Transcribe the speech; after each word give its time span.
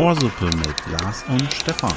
Ohrsuppe 0.00 0.46
mit 0.46 1.00
Lars 1.00 1.24
und 1.28 1.52
Stefan. 1.52 1.92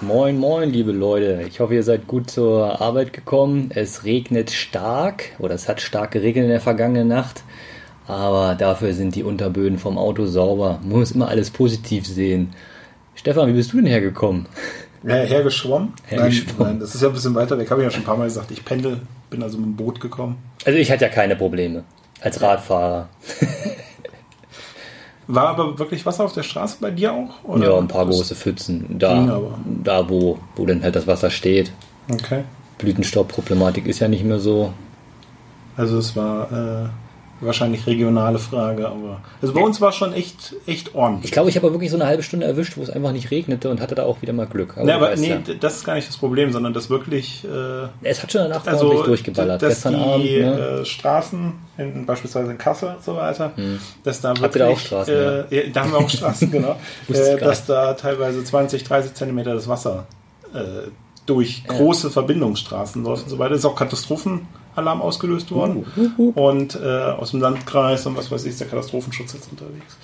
Moin, 0.00 0.38
moin, 0.38 0.70
liebe 0.70 0.90
Leute. 0.90 1.44
Ich 1.46 1.60
hoffe, 1.60 1.74
ihr 1.74 1.84
seid 1.84 2.08
gut 2.08 2.30
zur 2.30 2.80
Arbeit 2.80 3.12
gekommen. 3.12 3.70
Es 3.72 4.04
regnet 4.04 4.50
stark 4.50 5.26
oder 5.38 5.54
es 5.54 5.68
hat 5.68 5.80
stark 5.80 6.10
geregnet 6.10 6.44
in 6.44 6.50
der 6.50 6.60
vergangenen 6.60 7.06
Nacht. 7.06 7.44
Aber 8.08 8.56
dafür 8.56 8.92
sind 8.92 9.14
die 9.14 9.22
Unterböden 9.22 9.78
vom 9.78 9.98
Auto 9.98 10.26
sauber. 10.26 10.80
Man 10.82 10.98
muss 10.98 11.12
immer 11.12 11.28
alles 11.28 11.50
positiv 11.50 12.06
sehen. 12.06 12.54
Stefan, 13.14 13.48
wie 13.48 13.52
bist 13.52 13.72
du 13.72 13.76
denn 13.76 13.86
hergekommen? 13.86 14.46
Hergeschwommen? 15.04 15.92
Hergeschwommen. 16.06 16.56
Nein, 16.58 16.68
nein, 16.72 16.80
das 16.80 16.94
ist 16.94 17.00
ja 17.02 17.08
ein 17.08 17.14
bisschen 17.14 17.34
weiter 17.34 17.56
weg. 17.58 17.70
Habe 17.70 17.80
ich 17.80 17.84
ja 17.86 17.90
schon 17.90 18.02
ein 18.02 18.06
paar 18.06 18.16
Mal 18.16 18.24
gesagt. 18.24 18.50
Ich 18.50 18.64
pendel, 18.64 19.00
bin 19.30 19.42
also 19.42 19.56
mit 19.58 19.66
dem 19.66 19.76
Boot 19.76 20.00
gekommen. 20.00 20.36
Also 20.64 20.78
ich 20.78 20.90
hatte 20.90 21.04
ja 21.04 21.10
keine 21.10 21.36
Probleme 21.36 21.84
als 22.20 22.40
Radfahrer. 22.42 23.08
War 25.26 25.48
aber 25.48 25.78
wirklich 25.78 26.04
Wasser 26.04 26.24
auf 26.24 26.32
der 26.32 26.42
Straße 26.42 26.78
bei 26.80 26.90
dir 26.90 27.12
auch? 27.12 27.44
Oder? 27.44 27.70
Ja, 27.70 27.78
ein 27.78 27.86
paar 27.88 28.04
Das- 28.06 28.16
große 28.16 28.34
Pfützen. 28.34 28.98
Da, 28.98 29.40
da 29.84 30.08
wo, 30.08 30.38
wo 30.56 30.66
dann 30.66 30.82
halt 30.82 30.96
das 30.96 31.06
Wasser 31.06 31.30
steht. 31.30 31.70
Okay. 32.10 32.42
Blütenstaubproblematik 32.78 33.86
ist 33.86 34.00
ja 34.00 34.08
nicht 34.08 34.24
mehr 34.24 34.40
so. 34.40 34.72
Also 35.76 35.98
es 35.98 36.16
war 36.16 36.50
äh, 36.50 36.88
wahrscheinlich 37.40 37.86
regionale 37.86 38.38
Frage, 38.38 38.88
aber 38.88 39.20
also 39.40 39.54
bei 39.54 39.60
uns 39.60 39.80
war 39.80 39.92
schon 39.92 40.12
echt 40.12 40.54
echt 40.66 40.88
Ich 40.88 40.94
ordentlich. 40.94 41.32
glaube, 41.32 41.48
ich 41.48 41.56
habe 41.56 41.72
wirklich 41.72 41.90
so 41.90 41.96
eine 41.96 42.06
halbe 42.06 42.22
Stunde 42.22 42.46
erwischt, 42.46 42.76
wo 42.76 42.82
es 42.82 42.90
einfach 42.90 43.12
nicht 43.12 43.30
regnete 43.30 43.70
und 43.70 43.80
hatte 43.80 43.94
da 43.94 44.04
auch 44.04 44.20
wieder 44.22 44.32
mal 44.32 44.46
Glück. 44.46 44.76
Nee, 44.76 44.86
du 44.86 44.92
aber 44.94 45.16
nee, 45.16 45.28
ja. 45.28 45.38
das 45.58 45.76
ist 45.76 45.84
gar 45.84 45.94
nicht 45.94 46.08
das 46.08 46.16
Problem, 46.16 46.52
sondern 46.52 46.72
das 46.72 46.90
wirklich 46.90 47.44
äh, 47.44 47.88
Es 48.02 48.22
hat 48.22 48.32
schon 48.32 48.42
danach 48.42 48.66
also 48.66 48.86
ordentlich 48.86 49.06
durchgeballert. 49.06 49.62
dass 49.62 49.74
Gestern 49.74 49.94
die 49.94 50.00
Abend. 50.00 50.24
Ne? 50.24 50.56
Hm. 50.56 50.82
äh, 50.82 50.84
Straßen, 50.84 51.52
in, 51.78 52.06
beispielsweise 52.06 52.50
in 52.50 52.58
Kassel 52.58 52.94
und 52.96 53.04
so 53.04 53.16
weiter, 53.16 53.52
dass 54.04 54.20
da 54.20 54.30
Habt 54.30 54.40
wirklich, 54.40 54.62
ihr 54.62 54.66
da 54.66 54.72
auch 54.72 54.78
Straßen, 54.78 55.14
äh, 55.14 55.56
ja, 55.56 55.62
da 55.72 55.80
haben 55.82 55.92
wir 55.92 55.98
auch 55.98 56.10
Straßen, 56.10 56.50
genau, 56.52 56.76
ich 57.08 57.16
äh, 57.16 57.38
dass 57.38 57.66
da 57.66 57.94
teilweise 57.94 58.44
20, 58.44 58.84
30 58.84 59.14
Zentimeter 59.14 59.54
das 59.54 59.68
Wasser 59.68 60.06
äh, 60.54 60.88
durch 61.26 61.64
große 61.66 62.10
Verbindungsstraßen 62.10 63.04
läuft 63.04 63.24
und 63.24 63.30
so 63.30 63.38
weiter. 63.38 63.54
Ist 63.54 63.64
auch 63.64 63.76
Katastrophenalarm 64.80 65.02
ausgelöst 65.02 65.50
worden 65.50 65.86
Uh, 66.16 66.30
und 66.30 66.76
äh, 66.76 66.86
aus 66.86 67.30
dem 67.32 67.40
Landkreis 67.40 68.06
und 68.06 68.16
was 68.16 68.30
weiß 68.30 68.44
ich, 68.44 68.50
ist 68.50 68.60
der 68.60 68.68
Katastrophenschutz 68.68 69.32
jetzt 69.34 69.50
unterwegs. 69.50 69.96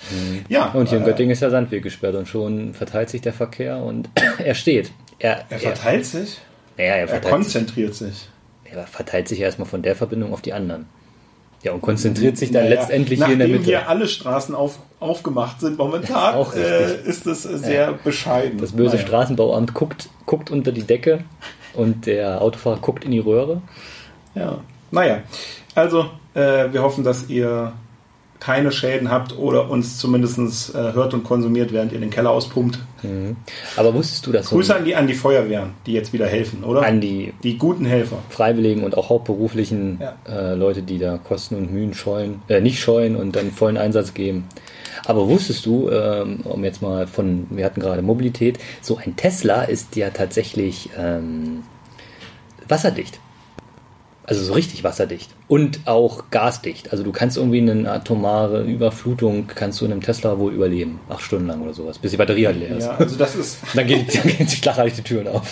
Ja, 0.49 0.71
Und 0.71 0.89
hier 0.89 0.97
in 0.99 1.03
äh, 1.03 1.07
Göttingen 1.07 1.31
ist 1.31 1.41
der 1.41 1.49
Sandweg 1.51 1.83
gesperrt 1.83 2.15
und 2.15 2.27
schon 2.27 2.73
verteilt 2.73 3.09
sich 3.09 3.21
der 3.21 3.33
Verkehr 3.33 3.77
und 3.77 4.09
er 4.43 4.55
steht. 4.55 4.91
Er, 5.19 5.45
er 5.49 5.59
verteilt 5.59 6.05
sich, 6.05 6.39
er, 6.77 6.85
ja, 6.85 6.93
er 6.93 6.99
er 7.01 7.07
verteilt, 7.07 7.33
konzentriert 7.33 7.95
sich. 7.95 8.29
er 8.65 8.85
verteilt 8.87 9.27
sich 9.27 9.39
erstmal 9.39 9.67
von 9.67 9.81
der 9.81 9.95
Verbindung 9.95 10.33
auf 10.33 10.41
die 10.41 10.53
anderen. 10.53 10.85
Ja, 11.63 11.71
und 11.71 11.81
konzentriert 11.81 12.37
sich 12.37 12.51
dann 12.51 12.65
Naja, 12.65 12.75
letztendlich 12.81 13.17
hier 13.23 13.33
in 13.33 13.39
der 13.39 13.47
nachdem 13.47 13.61
Mitte. 13.61 13.71
hier 13.71 13.89
alle 13.89 14.07
Straßen 14.07 14.53
auf, 14.53 14.77
aufgemacht 14.99 15.59
sind 15.59 15.77
momentan, 15.79 16.35
Auch 16.35 16.53
äh, 16.53 17.01
ist 17.03 17.25
es 17.25 17.43
sehr 17.43 17.93
bescheiden. 17.93 18.59
Das 18.59 18.73
böse 18.73 18.95
Naja. 18.95 19.07
Straßenbauamt 19.07 19.73
guckt, 19.73 20.09
guckt 20.27 20.51
unter 20.51 20.71
die 20.71 20.83
Decke 20.83 21.23
und 21.73 22.05
der 22.05 22.41
Autofahrer 22.43 22.77
guckt 22.77 23.03
in 23.05 23.11
die 23.11 23.19
Röhre. 23.19 23.61
Ja. 24.37 24.59
Naja, 24.91 25.19
also 25.75 26.05
äh, 26.33 26.71
wir 26.71 26.81
hoffen, 26.81 27.03
dass 27.03 27.29
ihr 27.29 27.73
keine 28.39 28.71
Schäden 28.71 29.09
habt 29.09 29.37
oder 29.37 29.69
uns 29.69 29.97
zumindest 29.97 30.73
äh, 30.75 30.93
hört 30.93 31.13
und 31.15 31.23
konsumiert, 31.23 31.73
während 31.73 31.91
ihr 31.91 31.99
den 31.99 32.11
Keller 32.11 32.29
auspumpt. 32.29 32.79
Aber 33.75 33.93
wusstest 33.93 34.27
du, 34.27 34.31
dass 34.31 34.47
so 34.49 34.55
Grüße 34.55 34.75
an 34.75 34.85
die, 34.85 34.95
an 34.95 35.07
die 35.07 35.15
Feuerwehren, 35.15 35.71
die 35.85 35.93
jetzt 35.93 36.13
wieder 36.13 36.27
helfen, 36.27 36.63
oder? 36.63 36.83
an 36.83 37.01
die 37.01 37.33
die 37.43 37.57
guten 37.57 37.85
Helfer. 37.85 38.19
Freiwilligen 38.29 38.83
und 38.83 38.95
auch 38.95 39.09
hauptberuflichen 39.09 39.99
Ja. 39.99 40.15
äh, 40.29 40.53
Leute, 40.55 40.83
die 40.83 40.99
da 40.99 41.17
Kosten 41.17 41.55
und 41.55 41.73
Mühen 41.73 41.93
scheuen, 41.95 42.41
äh, 42.47 42.61
nicht 42.61 42.79
scheuen 42.79 43.15
und 43.15 43.35
dann 43.35 43.51
vollen 43.51 43.77
Einsatz 43.77 44.13
geben. 44.13 44.45
Aber 45.05 45.27
wusstest 45.29 45.65
du, 45.65 45.89
ähm, 45.89 46.41
um 46.43 46.63
jetzt 46.63 46.81
mal 46.81 47.07
von, 47.07 47.47
wir 47.49 47.65
hatten 47.65 47.79
gerade 47.79 48.01
Mobilität, 48.01 48.59
so 48.81 48.97
ein 48.97 49.15
Tesla 49.15 49.63
ist 49.63 49.95
ja 49.95 50.09
tatsächlich 50.11 50.89
ähm, 50.97 51.63
wasserdicht. 52.67 53.19
Also 54.29 54.43
so 54.43 54.51
richtig 54.51 54.83
wasserdicht. 54.83 55.31
Und 55.47 55.79
auch 55.85 56.25
gasdicht. 56.31 56.91
Also 56.91 57.05
du 57.05 57.13
kannst 57.13 57.37
irgendwie 57.37 57.61
eine 57.61 57.89
atomare 57.89 58.61
Überflutung, 58.61 59.47
kannst 59.47 59.79
du 59.79 59.85
in 59.85 59.93
einem 59.93 60.01
Tesla 60.01 60.37
wohl 60.37 60.53
überleben. 60.53 60.99
Acht 61.07 61.21
Stunden 61.21 61.47
lang 61.47 61.61
oder 61.61 61.73
sowas, 61.73 61.97
bis 61.97 62.11
die 62.11 62.17
Batterie 62.17 62.45
halt 62.45 62.59
leer 62.59 62.75
ist. 62.75 62.83
Ja, 62.83 62.97
also 62.97 63.15
das 63.15 63.35
ist, 63.35 63.59
Dann, 63.73 63.87
geht, 63.87 64.13
dann 64.13 64.27
gehen 64.27 64.45
sich 64.45 64.59
schlagartig 64.59 64.95
die 64.95 65.01
Türen 65.01 65.29
auf. 65.29 65.49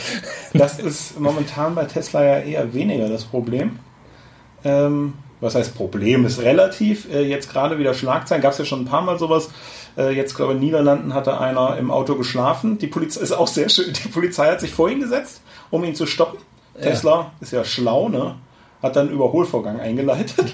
das 0.53 0.79
ist 0.79 1.17
momentan 1.17 1.73
bei 1.73 1.85
Tesla 1.85 2.21
ja 2.25 2.39
eher 2.39 2.73
weniger 2.73 3.07
das 3.07 3.23
Problem. 3.23 3.79
Ähm, 4.65 5.13
was 5.39 5.55
heißt 5.55 5.73
Problem? 5.75 6.25
Ist 6.25 6.41
relativ. 6.41 7.09
Äh, 7.13 7.21
jetzt 7.21 7.49
gerade 7.49 7.79
wieder 7.79 7.93
Schlagzeilen. 7.93 8.41
Gab 8.41 8.51
es 8.51 8.57
ja 8.57 8.65
schon 8.65 8.81
ein 8.81 8.85
paar 8.85 9.03
Mal 9.03 9.17
sowas. 9.17 9.51
Äh, 9.97 10.13
jetzt, 10.15 10.35
glaube 10.35 10.51
ich, 10.51 10.55
in 10.57 10.61
den 10.61 10.65
Niederlanden 10.65 11.13
hatte 11.13 11.39
einer 11.39 11.77
im 11.77 11.91
Auto 11.91 12.15
geschlafen. 12.15 12.77
Die 12.77 12.87
Polizei 12.87 13.21
ist 13.21 13.31
auch 13.31 13.47
sehr 13.47 13.69
schön. 13.69 13.93
Die 13.93 14.09
Polizei 14.09 14.51
hat 14.51 14.59
sich 14.59 14.73
vor 14.73 14.89
ihn 14.89 14.99
gesetzt, 14.99 15.41
um 15.71 15.85
ihn 15.85 15.95
zu 15.95 16.05
stoppen. 16.05 16.39
Tesla 16.81 17.31
ist 17.39 17.53
ja 17.53 17.63
schlau, 17.63 18.09
ne? 18.09 18.35
Hat 18.85 18.95
dann 18.95 19.07
einen 19.07 19.15
Überholvorgang 19.15 19.79
eingeleitet. 19.79 20.53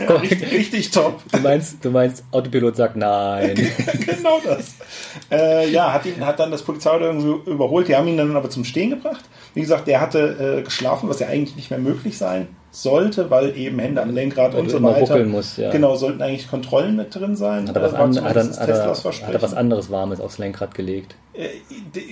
ja, 0.00 0.14
richtig, 0.14 0.52
richtig 0.52 0.90
top. 0.92 1.20
Du 1.32 1.40
meinst, 1.40 1.84
du 1.84 1.90
meinst, 1.90 2.22
Autopilot 2.30 2.76
sagt 2.76 2.94
nein. 2.94 3.56
genau 4.06 4.38
das. 4.44 4.76
Äh, 5.28 5.68
ja, 5.70 5.92
hat, 5.92 6.06
ihn, 6.06 6.24
hat 6.24 6.38
dann 6.38 6.52
das 6.52 6.62
Polizeiauto 6.62 7.04
irgendwie 7.04 7.50
überholt. 7.50 7.88
Die 7.88 7.96
haben 7.96 8.06
ihn 8.06 8.16
dann 8.16 8.36
aber 8.36 8.48
zum 8.48 8.64
Stehen 8.64 8.90
gebracht. 8.90 9.24
Wie 9.54 9.60
gesagt, 9.60 9.88
der 9.88 10.00
hatte 10.00 10.58
äh, 10.60 10.62
geschlafen, 10.62 11.08
was 11.08 11.18
ja 11.18 11.26
eigentlich 11.26 11.56
nicht 11.56 11.70
mehr 11.70 11.80
möglich 11.80 12.16
sein 12.16 12.46
sollte, 12.82 13.30
weil 13.30 13.56
eben 13.56 13.78
Hände 13.78 14.02
am 14.02 14.14
Lenkrad 14.14 14.54
und 14.54 14.70
so 14.70 14.82
weiter. 14.82 15.24
musst, 15.24 15.56
ja. 15.56 15.70
Genau, 15.70 15.96
sollten 15.96 16.20
eigentlich 16.20 16.48
Kontrollen 16.48 16.94
mit 16.96 17.14
drin 17.14 17.34
sein. 17.34 17.66
Hat 17.68 17.76
er 17.76 17.82
was, 17.82 17.92
war 17.92 18.00
an, 18.00 18.14
hat 18.22 18.36
er, 18.36 18.44
hat 18.44 18.68
er, 18.68 18.94
hat 18.94 19.32
er 19.34 19.42
was 19.42 19.54
anderes 19.54 19.90
Warmes 19.90 20.20
aufs 20.20 20.36
Lenkrad 20.38 20.74
gelegt? 20.74 21.14
Äh, 21.32 21.48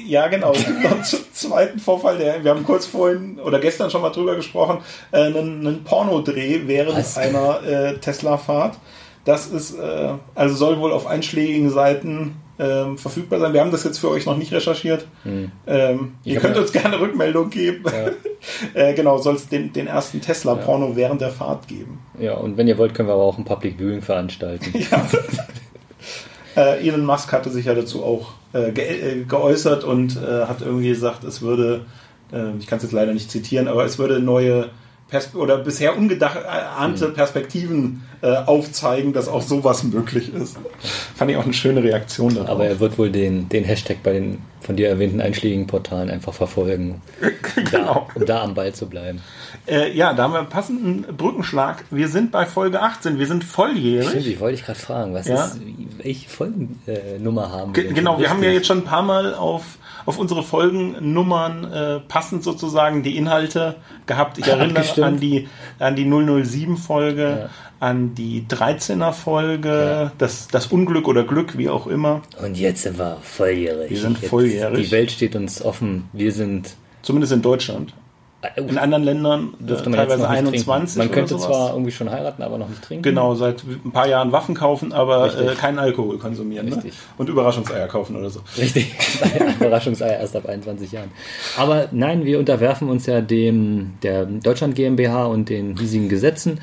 Ja, 0.06 0.28
genau. 0.28 0.52
Es 0.52 0.64
gibt 0.64 0.82
noch 0.82 0.92
einen 0.92 1.04
z- 1.04 1.34
zweiten 1.34 1.78
Vorfall, 1.78 2.16
der, 2.16 2.42
wir 2.44 2.50
haben 2.50 2.64
kurz 2.64 2.86
vorhin 2.86 3.38
oder 3.40 3.58
gestern 3.58 3.90
schon 3.90 4.00
mal 4.00 4.10
drüber 4.10 4.36
gesprochen, 4.36 4.78
äh, 5.12 5.24
einen, 5.24 5.66
einen 5.66 5.84
Pornodreh 5.84 6.62
während 6.66 6.96
Was? 6.96 7.18
einer 7.18 7.62
äh, 7.62 7.98
Tesla-Fahrt. 7.98 8.78
Das 9.26 9.46
ist, 9.46 9.78
äh, 9.78 10.08
also 10.34 10.54
soll 10.54 10.78
wohl 10.80 10.92
auf 10.92 11.06
einschlägigen 11.06 11.68
Seiten 11.70 12.36
ähm, 12.58 12.96
verfügbar 12.98 13.40
sein. 13.40 13.52
Wir 13.52 13.60
haben 13.60 13.70
das 13.72 13.84
jetzt 13.84 13.98
für 13.98 14.10
euch 14.10 14.26
noch 14.26 14.36
nicht 14.36 14.52
recherchiert. 14.52 15.06
Ähm, 15.24 16.14
ihr 16.24 16.34
Hm. 16.36 16.40
könnt 16.42 16.56
ja- 16.56 16.62
uns 16.62 16.72
gerne 16.72 17.00
Rückmeldung 17.00 17.50
geben. 17.50 17.84
äh, 18.74 18.94
genau, 18.94 19.18
soll 19.18 19.34
es 19.34 19.48
den, 19.48 19.72
den 19.72 19.86
ersten 19.88 20.20
Tesla-Porno 20.20 20.94
während 20.96 21.20
der 21.20 21.30
Fahrt 21.30 21.66
geben. 21.68 21.98
Ja, 22.18 22.34
und 22.34 22.56
wenn 22.56 22.68
ihr 22.68 22.78
wollt, 22.78 22.94
können 22.94 23.08
wir 23.08 23.14
aber 23.14 23.24
auch 23.24 23.38
ein 23.38 23.44
Public 23.44 23.78
Viewing 23.78 24.02
veranstalten. 24.02 24.72
Ja. 24.90 25.06
äh, 26.56 26.86
Elon 26.86 27.04
Musk 27.04 27.32
hatte 27.32 27.50
sich 27.50 27.66
ja 27.66 27.74
dazu 27.74 28.04
auch 28.04 28.32
äh, 28.52 28.70
ge 28.70 28.84
äh, 28.84 29.24
geäußert 29.24 29.82
und 29.84 30.16
äh, 30.16 30.46
hat 30.46 30.60
irgendwie 30.60 30.88
gesagt, 30.88 31.24
es 31.24 31.42
würde, 31.42 31.84
äh, 32.32 32.56
ich 32.58 32.66
kann 32.68 32.76
es 32.76 32.84
jetzt 32.84 32.92
leider 32.92 33.12
nicht 33.12 33.30
zitieren, 33.30 33.66
aber 33.66 33.84
es 33.84 33.98
würde 33.98 34.20
neue 34.20 34.70
Pers 35.14 35.32
oder 35.36 35.58
bisher 35.58 35.96
ungeahnte 35.96 37.10
Perspektiven 37.10 38.02
äh, 38.20 38.34
aufzeigen, 38.34 39.12
dass 39.12 39.28
auch 39.28 39.42
sowas 39.42 39.84
möglich 39.84 40.34
ist. 40.34 40.56
Fand 41.14 41.30
ich 41.30 41.36
auch 41.36 41.44
eine 41.44 41.52
schöne 41.52 41.84
Reaktion 41.84 42.34
darauf. 42.34 42.50
Aber 42.50 42.66
er 42.66 42.80
wird 42.80 42.98
wohl 42.98 43.10
den, 43.10 43.48
den 43.48 43.62
Hashtag 43.62 43.98
bei 44.02 44.14
den 44.14 44.38
von 44.60 44.74
dir 44.76 44.88
erwähnten 44.88 45.20
einschlägigen 45.20 45.66
Portalen 45.68 46.10
einfach 46.10 46.32
verfolgen, 46.34 47.00
um, 47.20 47.30
Genau. 47.70 48.08
da, 48.14 48.20
um 48.20 48.26
da 48.26 48.42
am 48.42 48.54
Ball 48.54 48.72
zu 48.74 48.86
bleiben. 48.86 49.20
äh, 49.68 49.92
ja, 49.96 50.14
da 50.14 50.24
haben 50.24 50.32
wir 50.32 50.38
einen 50.40 50.48
passenden 50.48 51.02
Brückenschlag. 51.16 51.84
Wir 51.90 52.08
sind 52.08 52.32
bei 52.32 52.44
Folge 52.46 52.80
18, 52.80 53.18
wir 53.20 53.26
sind 53.26 53.44
volljährig. 53.44 54.08
Stimmt, 54.08 54.26
ich 54.26 54.40
wollte 54.40 54.56
dich 54.56 54.64
gerade 54.66 54.78
fragen, 54.80 55.14
was 55.14 55.28
Ja. 55.28 55.44
ist, 55.44 55.60
welche 56.02 56.28
Folgennummer 56.28 57.52
haben 57.52 57.76
wir? 57.76 57.84
Denn 57.84 57.94
genau, 57.94 58.18
wir 58.18 58.30
haben 58.30 58.42
ja 58.42 58.50
jetzt 58.50 58.66
schon 58.66 58.78
ein 58.78 58.84
paar 58.84 59.02
Mal 59.02 59.34
auf, 59.34 59.62
auf 60.06 60.18
unsere 60.18 60.42
Folgennummern 60.42 61.64
äh, 61.72 62.00
passend 62.00 62.42
sozusagen 62.44 63.02
die 63.02 63.16
Inhalte 63.16 63.76
gehabt. 64.06 64.38
Ich 64.38 64.46
erinnere 64.48 64.78
Abgestimmt. 64.80 65.06
an 65.06 65.20
die, 65.20 65.48
an 65.78 65.96
die 65.96 66.04
007-Folge, 66.06 67.38
Ja. 67.44 67.48
an 67.80 68.14
die 68.14 68.44
13er-Folge, 68.48 69.68
Ja. 69.68 70.12
das, 70.18 70.48
das 70.48 70.66
Unglück 70.68 71.08
oder 71.08 71.24
Glück, 71.24 71.56
wie 71.58 71.68
auch 71.68 71.86
immer. 71.86 72.22
Und 72.42 72.56
jetzt 72.58 72.82
sind 72.82 72.98
wir 72.98 73.18
volljährig. 73.22 73.90
Wir 73.90 73.98
sind 74.00 74.18
jetzt, 74.20 74.30
volljährig. 74.30 74.86
Die 74.86 74.90
Welt 74.92 75.10
steht 75.10 75.36
uns 75.36 75.62
offen. 75.62 76.08
Wir 76.12 76.32
sind. 76.32 76.74
Zumindest 77.02 77.32
in 77.32 77.42
Deutschland. 77.42 77.92
In 78.56 78.78
anderen 78.78 79.04
Ländern 79.04 79.54
äh, 79.60 79.64
dürfte 79.64 79.90
man 79.90 79.98
teilweise 79.98 80.22
noch 80.22 80.30
nicht 80.30 80.38
21 80.38 80.94
trinken. 80.94 80.98
Man 80.98 81.10
könnte 81.10 81.36
zwar 81.38 81.70
irgendwie 81.70 81.92
schon 81.92 82.10
heiraten, 82.10 82.42
aber 82.42 82.58
noch 82.58 82.68
nicht 82.68 82.82
trinken. 82.82 83.02
Genau, 83.02 83.34
seit 83.34 83.62
ein 83.64 83.92
paar 83.92 84.08
Jahren 84.08 84.32
Waffen 84.32 84.54
kaufen, 84.54 84.92
aber 84.92 85.36
äh, 85.38 85.54
keinen 85.54 85.78
Alkohol 85.78 86.18
konsumieren. 86.18 86.68
Ne? 86.68 86.82
Und 87.18 87.28
Überraschungseier 87.28 87.88
kaufen 87.88 88.16
oder 88.16 88.30
so. 88.30 88.40
Richtig, 88.58 88.94
Überraschungseier 89.60 90.18
erst 90.18 90.36
ab 90.36 90.46
21 90.46 90.92
Jahren. 90.92 91.10
Aber 91.56 91.88
nein, 91.92 92.24
wir 92.24 92.38
unterwerfen 92.38 92.88
uns 92.88 93.06
ja 93.06 93.20
dem 93.20 93.94
der 94.02 94.26
Deutschland 94.26 94.74
GmbH 94.74 95.26
und 95.26 95.48
den 95.48 95.76
hiesigen 95.76 96.08
Gesetzen 96.08 96.60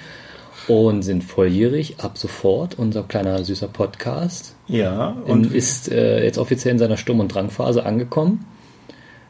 und 0.68 1.01
sind 1.01 1.24
volljährig 1.24 2.00
ab 2.00 2.18
sofort. 2.18 2.78
Unser 2.78 3.04
kleiner 3.04 3.44
süßer 3.44 3.68
Podcast 3.68 4.56
Ja, 4.68 5.10
und 5.25 5.48
und 5.48 5.54
ist 5.54 5.92
äh, 5.92 6.24
jetzt 6.24 6.38
offiziell 6.38 6.74
in 6.74 6.80
seiner 6.80 6.98
Sturm- 6.98 7.19
und 7.19 7.33
Drangphase 7.33 7.86
angekommen. 7.86 8.45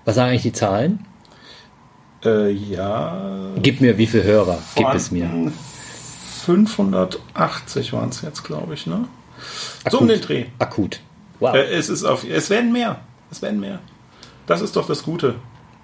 Was 0.05 0.15
sagen 0.15 0.29
eigentlich 0.29 0.41
die 0.41 0.53
Zahlen? 0.53 1.05
Äh, 2.23 2.51
ja. 2.51 3.17
Gib 3.61 3.81
mir 3.81 3.97
wie 3.97 4.07
viele 4.07 4.23
Hörer? 4.23 4.57
Gib 4.75 4.87
es 4.93 5.11
mir. 5.11 5.25
Waren 5.25 5.51
580 6.45 7.93
waren 7.93 8.09
es 8.09 8.21
jetzt, 8.21 8.43
glaube 8.43 8.73
ich, 8.73 8.87
ne? 8.87 9.05
So 9.83 9.97
Akut. 9.97 10.01
um 10.01 10.07
den 10.07 10.21
Dreh. 10.21 10.45
Akut. 10.59 10.99
Wow. 11.39 11.55
Äh, 11.55 11.71
es, 11.73 11.89
ist 11.89 12.03
auf, 12.03 12.23
es 12.29 12.49
werden 12.49 12.71
mehr. 12.71 12.99
Es 13.31 13.41
werden 13.41 13.59
mehr. 13.59 13.79
Das 14.47 14.61
ist 14.61 14.75
doch 14.75 14.85
das 14.87 15.03
Gute. 15.03 15.35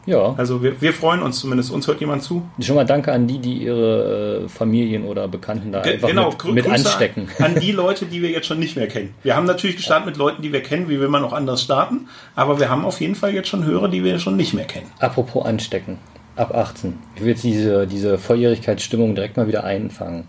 ja. 0.06 0.34
Also 0.38 0.62
wir, 0.62 0.80
wir 0.82 0.94
freuen 0.94 1.22
uns 1.22 1.40
zumindest. 1.40 1.72
Uns 1.72 1.88
hört 1.88 2.00
jemand 2.02 2.22
zu. 2.24 2.44
Schon 2.60 2.76
mal 2.76 2.86
danke 2.86 3.12
an 3.14 3.28
die, 3.28 3.40
die 3.40 3.64
ihre 3.64 4.44
äh, 4.46 4.50
Familien 4.50 5.06
oder 5.06 5.28
Bekannten 5.28 5.72
da 5.72 5.82
Ge- 5.82 5.94
einfach 5.94 6.10
genau, 6.10 6.32
mit, 6.46 6.66
mit 6.66 6.70
anstecken. 6.70 7.30
An 7.40 7.56
die 7.60 7.72
Leute, 7.72 8.06
die 8.06 8.22
wir 8.22 8.30
jetzt 8.30 8.48
schon 8.48 8.60
nicht 8.60 8.76
mehr 8.76 8.88
kennen. 8.88 9.14
Wir 9.24 9.36
haben 9.36 9.46
natürlich 9.46 9.78
gestartet 9.78 10.06
mit 10.08 10.18
Leuten, 10.18 10.42
die 10.42 10.52
wir 10.54 10.62
kennen. 10.62 10.90
Wie 10.90 11.00
will 11.00 11.08
man 11.08 11.22
noch 11.22 11.34
anders 11.34 11.62
starten? 11.64 12.08
Aber 12.36 12.60
wir 12.60 12.70
haben 12.70 12.84
auf 12.86 13.00
jeden 13.02 13.16
Fall 13.16 13.34
jetzt 13.34 13.48
schon 13.50 13.64
Hörer, 13.64 13.88
die 13.90 14.04
wir 14.04 14.20
schon 14.20 14.36
nicht 14.38 14.54
mehr 14.54 14.66
kennen. 14.66 14.88
Apropos 15.00 15.46
anstecken. 15.46 15.98
Ab 16.38 16.56
18. 16.56 16.94
Ich 17.16 17.22
will 17.22 17.30
jetzt 17.30 17.44
diese, 17.44 17.88
diese 17.88 18.20
Volljährigkeitsstimmung 18.20 19.16
direkt 19.16 19.38
mal 19.38 19.48
wieder 19.48 19.64
einfangen. 19.64 20.26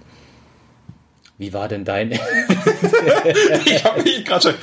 Wie 1.40 1.52
war 1.52 1.68
denn 1.68 1.84
dein. 1.84 2.10
ich 3.64 3.84
habe 3.84 4.02
mich 4.02 4.24
gerade 4.24 4.42
schon. 4.42 4.54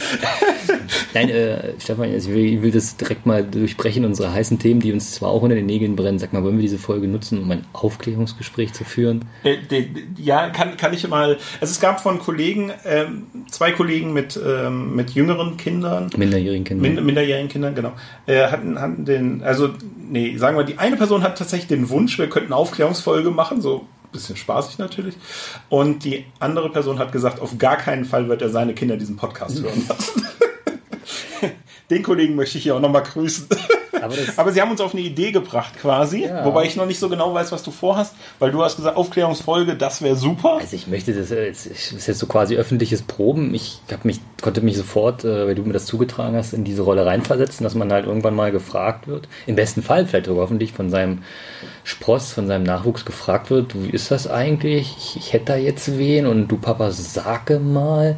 Nein, 1.14 1.30
äh, 1.30 1.72
Stefan, 1.80 2.12
also 2.12 2.30
ich 2.30 2.36
will, 2.36 2.46
ich 2.46 2.62
will 2.64 2.72
das 2.72 2.98
direkt 2.98 3.26
mal 3.26 3.46
durchbrechen, 3.46 4.04
unsere 4.04 4.34
heißen 4.34 4.60
Themen, 4.60 4.82
die 4.82 4.92
uns 4.92 5.14
zwar 5.14 5.30
auch 5.30 5.42
unter 5.42 5.56
den 5.56 5.68
Nägeln 5.68 5.96
brennen. 5.96 6.20
Sag 6.20 6.34
mal, 6.34 6.44
wollen 6.44 6.58
wir 6.58 6.64
diese 6.64 6.78
Folge 6.78 7.08
nutzen, 7.08 7.42
um 7.42 7.50
ein 7.50 7.64
Aufklärungsgespräch 7.72 8.74
zu 8.74 8.84
führen? 8.84 9.24
Äh, 9.44 9.56
Ja, 10.18 10.50
kann, 10.50 10.76
kann 10.76 10.94
ich 10.94 11.08
mal. 11.08 11.38
Also 11.62 11.72
es 11.72 11.80
gab 11.80 12.02
von 12.02 12.20
Kollegen, 12.20 12.74
ähm, 12.84 13.28
zwei 13.50 13.72
Kollegen 13.72 14.12
mit, 14.12 14.38
ähm, 14.46 14.98
mit 14.98 15.12
jüngeren 15.12 15.56
Kindern, 15.56 16.10
Minderjährigen 16.18 16.66
Kindern. 16.66 16.96
Min 16.96 17.06
minderjährigen 17.06 17.48
Kindern, 17.48 17.74
genau, 17.74 17.94
äh, 18.26 18.48
hatten, 18.50 18.82
hatten 18.82 19.06
den, 19.06 19.44
also, 19.44 19.70
nee, 20.10 20.36
sagen 20.36 20.58
wir, 20.58 20.66
die 20.66 20.78
eine 20.78 20.98
Person 20.98 21.24
hat 21.24 21.38
tatsächlich 21.38 21.70
den 21.70 21.88
Wunsch, 21.88 22.20
wir 22.20 22.28
könnten 22.28 22.52
eine 22.52 22.58
Aufklärungsfolge 22.58 23.32
machen, 23.32 23.62
so 23.62 23.88
bisschen 24.16 24.36
spaßig 24.36 24.78
natürlich. 24.78 25.16
Und 25.70 26.04
die 26.04 26.26
andere 26.40 26.70
Person 26.72 27.00
hat 27.00 27.12
gesagt, 27.12 27.40
auf 27.40 27.58
gar 27.58 27.78
keinen 27.78 28.06
Fall 28.06 28.28
wird 28.30 28.42
er 28.42 28.50
seine 28.50 28.74
Kinder 28.74 28.98
diesen 28.98 29.16
Podcast 29.18 29.62
hören 29.62 29.86
lassen. 29.88 30.28
Den 31.90 32.02
Kollegen 32.02 32.36
möchte 32.36 32.58
ich 32.58 32.64
hier 32.64 32.76
auch 32.76 32.80
nochmal 32.80 33.04
grüßen. 33.04 33.48
Aber 34.06 34.16
Aber 34.38 34.52
sie 34.52 34.62
haben 34.62 34.72
uns 34.72 34.82
auf 34.82 34.94
eine 34.94 35.02
Idee 35.04 35.32
gebracht 35.32 35.74
quasi, 35.82 36.24
Ja. 36.26 36.46
wobei 36.46 36.66
ich 36.66 36.76
noch 36.76 36.86
nicht 36.86 37.00
so 37.00 37.10
genau 37.10 37.34
weiß, 37.34 37.52
was 37.52 37.64
du 37.64 37.72
vorhast, 37.72 38.14
weil 38.40 38.52
du 38.52 38.64
hast 38.64 38.78
gesagt, 38.78 38.96
Aufklärungsfolge, 38.98 39.76
das 39.76 40.02
wäre 40.02 40.16
super. 40.16 40.58
Also 40.62 40.76
ich 40.76 40.88
möchte 40.88 41.14
das, 41.14 41.30
jetzt- 41.30 41.70
das 41.70 41.92
ist 41.92 42.08
jetzt 42.08 42.20
so 42.20 42.28
quasi 42.28 42.56
öffentliches 42.56 43.02
Proben. 43.02 43.54
Ich 43.54 43.80
hab 43.92 44.06
mich, 44.06 44.20
konnte 44.42 44.62
mich 44.62 44.78
sofort, 44.78 45.24
äh, 45.26 45.48
weil 45.48 45.56
du 45.56 45.64
mir 45.64 45.74
das 45.74 45.86
zugetragen 45.86 46.36
hast, 46.38 46.54
in 46.54 46.64
diese 46.64 46.82
Rolle 46.84 47.06
reinversetzen, 47.06 47.64
dass 47.64 47.76
man 47.76 47.92
halt 47.92 48.06
irgendwann 48.06 48.36
mal 48.36 48.52
gefragt 48.52 49.08
wird. 49.08 49.28
Im 49.48 49.56
besten 49.56 49.82
Fall 49.84 50.06
vielleicht 50.06 50.28
sogar 50.28 50.44
hoffentlich 50.44 50.74
von 50.74 50.90
seinem 50.90 51.24
Spross, 51.84 52.32
von 52.34 52.48
seinem 52.48 52.64
Nachwuchs 52.64 53.06
gefragt 53.06 53.50
wird, 53.50 53.74
wie 53.84 53.90
ist 53.90 54.10
das 54.12 54.28
eigentlich? 54.28 54.96
Ich, 54.98 55.16
ich 55.18 55.34
hätte 55.34 55.46
da 55.46 55.56
jetzt 55.56 55.98
wen 55.98 56.26
und 56.26 56.48
du 56.48 56.58
Papa, 56.58 56.92
sage 56.92 57.60
mal. 57.60 58.18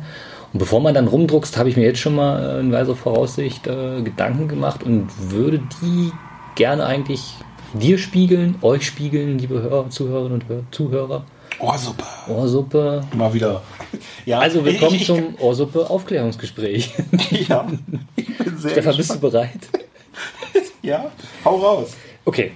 Und 0.58 0.62
bevor 0.62 0.82
man 0.82 0.96
dann 0.96 1.08
rumdruckst, 1.08 1.56
habe 1.56 1.70
ich 1.70 1.78
mir 1.78 1.84
jetzt 1.84 2.00
schon 2.00 2.16
mal 2.16 2.58
äh, 2.58 2.60
in 2.62 2.72
weiser 2.72 2.96
Voraussicht 2.96 3.68
äh, 3.68 4.02
Gedanken 4.02 4.48
gemacht 4.48 4.82
und 4.82 5.08
würde 5.30 5.62
die 5.84 6.12
gerne 6.56 6.84
eigentlich 6.84 7.36
dir 7.74 8.00
spiegeln, 8.00 8.56
euch 8.64 8.88
spiegeln, 8.88 9.38
liebe 9.38 9.62
Hörer, 9.62 9.92
Zuhörerinnen 9.92 10.42
und 10.42 10.50
Hör 10.50 10.64
Zuhörer. 10.72 11.26
Oh, 11.60 11.74
super. 11.78 12.08
Ohrsuppe. 12.28 13.04
Mal 13.16 13.32
wieder. 13.36 13.62
Ja, 14.26 14.40
Also 14.40 14.66
willkommen 14.66 14.96
ich, 14.96 15.02
ich, 15.02 15.06
zum 15.06 15.36
Ohrsuppe 15.40 15.92
Aufklärungsgespräch. 15.92 16.92
Ja, 17.48 17.68
ich 18.16 18.36
bin 18.40 18.58
sehr 18.58 18.72
Stefan, 18.72 18.98
bist 18.98 19.14
du 19.14 19.20
bereit? 19.20 19.70
Ja, 20.82 21.12
hau 21.46 21.58
raus. 21.58 21.92
Okay. 22.26 22.54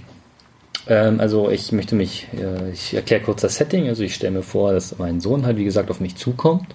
Ähm, 0.88 1.19
also 1.19 1.51
ich 1.51 1.71
möchte 1.71 1.94
mich, 1.94 2.25
äh, 2.33 2.71
ich 2.71 2.95
erkläre 2.95 3.21
kurz 3.21 3.42
das 3.42 3.57
Setting. 3.57 3.88
Also 3.89 4.01
ich 4.01 4.15
stelle 4.15 4.31
mir 4.31 4.42
vor, 4.42 4.74
dass 4.74 4.98
mein 4.98 5.21
Sohn 5.21 5.45
halt, 5.45 5.57
wie 5.57 5.65
gesagt, 5.65 5.92
auf 5.92 6.00
mich 6.00 6.15
zukommt. 6.15 6.74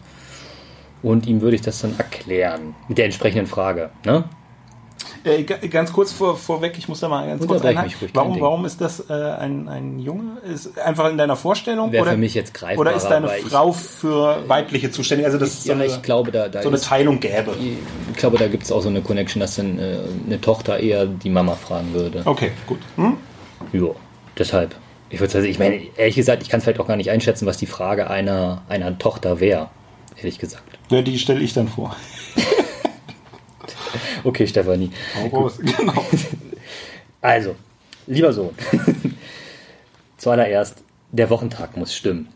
Und 1.06 1.26
ihm 1.26 1.40
würde 1.40 1.54
ich 1.54 1.62
das 1.62 1.80
dann 1.80 1.94
erklären. 1.98 2.74
Mit 2.88 2.98
der 2.98 3.04
entsprechenden 3.04 3.46
Frage. 3.46 3.90
Ne? 4.04 4.24
Äh, 5.22 5.44
ga- 5.44 5.58
ganz 5.70 5.92
kurz 5.92 6.10
vor, 6.12 6.36
vorweg, 6.36 6.74
ich 6.78 6.88
muss 6.88 6.98
da 7.00 7.08
mal 7.08 7.26
ganz 7.28 7.46
kurz 7.46 7.64
einhaken. 7.64 7.92
Warum, 8.12 8.40
warum 8.40 8.64
ist 8.64 8.80
das 8.80 9.08
äh, 9.08 9.12
ein, 9.12 9.68
ein 9.68 9.98
Junge? 10.00 10.38
Ist 10.52 10.76
einfach 10.78 11.08
in 11.10 11.16
deiner 11.16 11.36
Vorstellung? 11.36 11.92
Wäre 11.92 12.02
oder, 12.02 12.12
für 12.12 12.16
mich 12.16 12.34
jetzt 12.34 12.54
greifbarer. 12.54 12.80
Oder 12.80 12.94
ist 12.96 13.06
deine 13.06 13.28
weil 13.28 13.38
ich- 13.40 13.44
Frau 13.46 13.70
für 13.72 14.48
weibliche 14.48 14.90
zuständig? 14.90 15.26
Also, 15.26 15.38
dass 15.38 15.50
es 15.50 15.62
so, 15.64 15.68
Ja, 15.70 15.74
eine, 15.76 15.86
ich 15.86 16.02
glaube, 16.02 16.32
da, 16.32 16.48
da 16.48 16.62
so 16.62 16.68
eine 16.68 16.76
ist, 16.76 16.86
Teilung 16.86 17.20
gäbe. 17.20 17.54
ich 18.12 18.16
glaube, 18.18 18.36
da 18.38 18.48
gibt 18.48 18.64
es 18.64 18.72
auch 18.72 18.80
so 18.82 18.88
eine 18.88 19.00
Connection, 19.00 19.38
dass 19.40 19.54
dann 19.56 19.78
äh, 19.78 19.98
eine 20.26 20.40
Tochter 20.40 20.80
eher 20.80 21.06
die 21.06 21.30
Mama 21.30 21.54
fragen 21.54 21.92
würde. 21.94 22.22
Okay, 22.24 22.50
gut. 22.66 22.78
Hm? 22.96 23.16
Ja, 23.72 23.88
deshalb. 24.38 24.74
Ich 25.10 25.20
würde 25.20 25.32
sagen, 25.32 25.44
ich 25.46 25.58
meine, 25.60 25.80
ehrlich 25.96 26.16
gesagt, 26.16 26.42
ich 26.42 26.48
kann 26.48 26.58
es 26.58 26.64
vielleicht 26.64 26.80
auch 26.80 26.88
gar 26.88 26.96
nicht 26.96 27.10
einschätzen, 27.10 27.46
was 27.46 27.58
die 27.58 27.66
Frage 27.66 28.10
einer, 28.10 28.62
einer 28.68 28.98
Tochter 28.98 29.38
wäre. 29.38 29.70
Ehrlich 30.16 30.38
gesagt. 30.38 30.78
Ja, 30.90 31.02
die 31.02 31.18
stelle 31.18 31.40
ich 31.40 31.52
dann 31.52 31.68
vor. 31.68 31.96
Okay, 34.24 34.46
Stefanie. 34.46 34.90
Raus. 35.32 35.58
Genau. 35.58 36.04
Also, 37.22 37.56
lieber 38.06 38.32
Sohn. 38.32 38.54
Zuallererst, 40.16 40.82
der 41.10 41.30
Wochentag 41.30 41.76
muss 41.76 41.94
stimmen. 41.94 42.28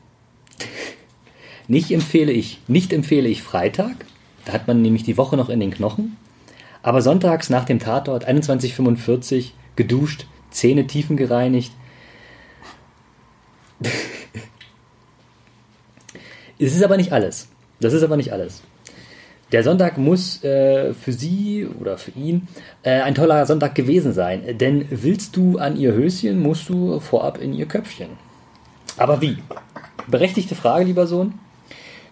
Nicht 1.68 1.92
empfehle 1.92 2.32
ich, 2.32 2.60
nicht 2.66 2.92
empfehle 2.92 3.28
ich 3.28 3.42
Freitag. 3.42 4.06
Da 4.44 4.52
hat 4.52 4.66
man 4.66 4.82
nämlich 4.82 5.04
die 5.04 5.16
Woche 5.16 5.36
noch 5.36 5.48
in 5.48 5.60
den 5.60 5.70
Knochen. 5.70 6.16
Aber 6.82 7.02
sonntags 7.02 7.50
nach 7.50 7.64
dem 7.64 7.78
Tatort 7.78 8.26
21.45 8.28 9.50
geduscht, 9.76 10.26
Zähne 10.50 10.86
tiefen 10.86 11.16
gereinigt. 11.16 11.72
Es 16.58 16.74
ist 16.74 16.82
aber 16.82 16.96
nicht 16.96 17.12
alles. 17.12 17.48
Das 17.80 17.92
ist 17.92 18.02
aber 18.02 18.16
nicht 18.16 18.32
alles. 18.32 18.62
Der 19.52 19.64
Sonntag 19.64 19.98
muss 19.98 20.44
äh, 20.44 20.94
für 20.94 21.12
Sie 21.12 21.66
oder 21.80 21.98
für 21.98 22.12
ihn 22.12 22.46
äh, 22.82 23.00
ein 23.00 23.16
toller 23.16 23.44
Sonntag 23.46 23.74
gewesen 23.74 24.12
sein. 24.12 24.58
Denn 24.58 24.86
willst 24.90 25.36
du 25.36 25.58
an 25.58 25.76
ihr 25.76 25.92
Höschen, 25.92 26.40
musst 26.40 26.68
du 26.68 27.00
vorab 27.00 27.40
in 27.40 27.52
ihr 27.52 27.66
Köpfchen. 27.66 28.10
Aber 28.96 29.20
wie? 29.20 29.38
Berechtigte 30.06 30.54
Frage, 30.54 30.84
lieber 30.84 31.06
Sohn. 31.06 31.34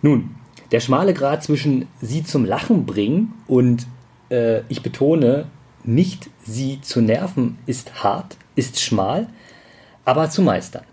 Nun, 0.03 0.35
der 0.73 0.81
schmale 0.81 1.15
Grat 1.15 1.45
zwischen 1.45 1.87
sie 2.01 2.25
zum 2.25 2.45
Lachen 2.45 2.87
bringen 2.87 3.35
und 3.47 3.87
äh, 4.31 4.63
ich 4.69 4.83
betone, 4.83 5.47
nicht 5.85 6.29
sie 6.45 6.81
zu 6.83 7.01
nerven, 7.01 7.59
ist 7.67 8.03
hart, 8.03 8.37
ist 8.57 8.81
schmal, 8.81 9.29
aber 10.05 10.29
zu 10.29 10.43
meistern. 10.43 10.85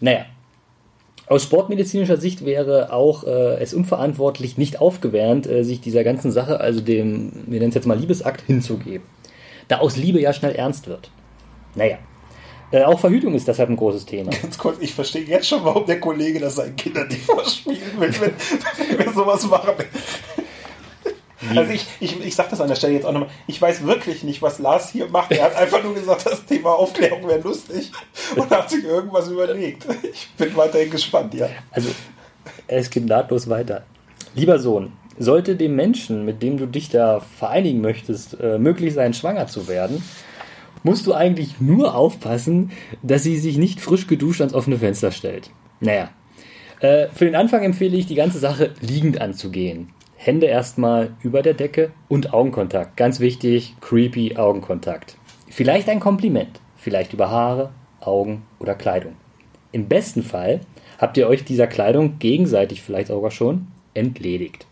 Naja, 0.00 0.26
aus 1.26 1.44
sportmedizinischer 1.44 2.16
Sicht 2.16 2.44
wäre 2.44 2.92
auch 2.92 3.24
äh, 3.24 3.60
es 3.60 3.74
unverantwortlich, 3.74 4.58
nicht 4.58 4.80
aufgewärmt, 4.80 5.46
äh, 5.46 5.62
sich 5.62 5.80
dieser 5.80 6.04
ganzen 6.04 6.32
Sache, 6.32 6.60
also 6.60 6.80
dem, 6.80 7.32
wir 7.46 7.58
nennen 7.58 7.70
es 7.70 7.74
jetzt 7.74 7.86
mal 7.86 7.98
Liebesakt, 7.98 8.42
hinzugeben. 8.42 9.06
Da 9.68 9.78
aus 9.78 9.96
Liebe 9.96 10.20
ja 10.20 10.32
schnell 10.32 10.54
ernst 10.54 10.88
wird. 10.88 11.10
Naja. 11.74 11.98
Äh, 12.72 12.84
auch 12.84 12.98
Verhütung 12.98 13.34
ist 13.34 13.46
deshalb 13.46 13.68
ein 13.68 13.76
großes 13.76 14.06
Thema. 14.06 14.30
Ganz 14.42 14.58
kurz, 14.58 14.78
ich 14.80 14.94
verstehe 14.94 15.22
jetzt 15.22 15.46
schon, 15.46 15.64
warum 15.64 15.86
der 15.86 16.00
Kollege 16.00 16.40
das 16.40 16.56
seinen 16.56 16.74
Kindern 16.76 17.06
nicht 17.08 17.22
vorspielen 17.22 17.80
will, 17.98 18.14
wenn, 18.20 18.32
wenn 18.88 19.06
wir 19.06 19.12
sowas 19.12 19.46
machen. 19.46 19.74
Also 21.56 21.72
ich, 21.72 21.86
ich, 22.00 22.24
ich 22.24 22.34
sage 22.34 22.50
das 22.50 22.60
an 22.60 22.68
der 22.68 22.76
Stelle 22.76 22.94
jetzt 22.94 23.04
auch 23.04 23.12
nochmal. 23.12 23.30
Ich 23.46 23.60
weiß 23.60 23.84
wirklich 23.84 24.22
nicht, 24.22 24.42
was 24.42 24.58
Lars 24.58 24.90
hier 24.90 25.08
macht. 25.08 25.32
Er 25.32 25.44
hat 25.44 25.56
einfach 25.56 25.82
nur 25.82 25.94
gesagt, 25.94 26.26
das 26.26 26.44
Thema 26.46 26.70
Aufklärung 26.70 27.26
wäre 27.26 27.40
lustig 27.40 27.90
und 28.36 28.50
hat 28.50 28.70
sich 28.70 28.84
irgendwas 28.84 29.28
überlegt. 29.28 29.86
Ich 30.12 30.28
bin 30.36 30.56
weiterhin 30.56 30.90
gespannt, 30.90 31.34
ja. 31.34 31.48
Also, 31.70 31.88
es 32.66 32.90
geht 32.90 33.06
nahtlos 33.06 33.48
weiter. 33.48 33.84
Lieber 34.34 34.58
Sohn, 34.58 34.92
sollte 35.18 35.56
dem 35.56 35.74
Menschen, 35.76 36.24
mit 36.24 36.42
dem 36.42 36.56
du 36.56 36.66
dich 36.66 36.88
da 36.88 37.20
vereinigen 37.20 37.80
möchtest, 37.80 38.38
äh, 38.40 38.58
möglich 38.58 38.94
sein, 38.94 39.14
schwanger 39.14 39.46
zu 39.46 39.68
werden, 39.68 40.02
musst 40.82 41.06
du 41.06 41.12
eigentlich 41.12 41.60
nur 41.60 41.94
aufpassen, 41.94 42.70
dass 43.02 43.22
sie 43.22 43.38
sich 43.38 43.56
nicht 43.56 43.80
frisch 43.80 44.06
geduscht 44.06 44.40
ans 44.40 44.54
offene 44.54 44.78
Fenster 44.78 45.12
stellt. 45.12 45.50
Naja. 45.80 46.10
Äh, 46.80 47.08
für 47.14 47.24
den 47.24 47.36
Anfang 47.36 47.62
empfehle 47.62 47.96
ich, 47.96 48.06
die 48.06 48.14
ganze 48.14 48.38
Sache 48.38 48.74
liegend 48.80 49.20
anzugehen. 49.20 49.90
Hände 50.24 50.46
erstmal 50.46 51.10
über 51.24 51.42
der 51.42 51.54
Decke 51.54 51.90
und 52.08 52.32
Augenkontakt. 52.32 52.96
Ganz 52.96 53.18
wichtig, 53.18 53.74
creepy 53.80 54.36
Augenkontakt. 54.36 55.16
Vielleicht 55.48 55.88
ein 55.88 55.98
Kompliment. 55.98 56.60
Vielleicht 56.76 57.12
über 57.12 57.28
Haare, 57.28 57.70
Augen 58.00 58.42
oder 58.60 58.76
Kleidung. 58.76 59.16
Im 59.72 59.88
besten 59.88 60.22
Fall 60.22 60.60
habt 60.98 61.16
ihr 61.16 61.26
euch 61.26 61.44
dieser 61.44 61.66
Kleidung 61.66 62.20
gegenseitig 62.20 62.82
vielleicht 62.82 63.08
sogar 63.08 63.32
schon 63.32 63.66
entledigt. 63.94 64.66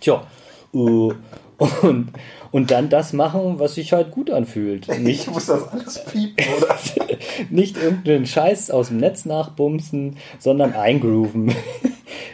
Tja, 0.00 0.26
äh, 0.74 0.78
und, 0.78 2.12
und 2.50 2.70
dann 2.72 2.88
das 2.88 3.12
machen, 3.12 3.60
was 3.60 3.76
sich 3.76 3.92
halt 3.92 4.10
gut 4.10 4.32
anfühlt. 4.32 4.88
Nicht, 4.98 5.28
Ich 5.28 5.30
muss 5.30 5.46
das 5.46 5.68
alles 5.68 6.04
piepen, 6.06 6.44
oder? 6.58 6.76
nicht 7.50 7.76
irgendeinen 7.76 8.26
Scheiß 8.26 8.72
aus 8.72 8.88
dem 8.88 8.96
Netz 8.96 9.26
nachbumsen, 9.26 10.16
sondern 10.40 10.72
eingrooven. 10.72 11.54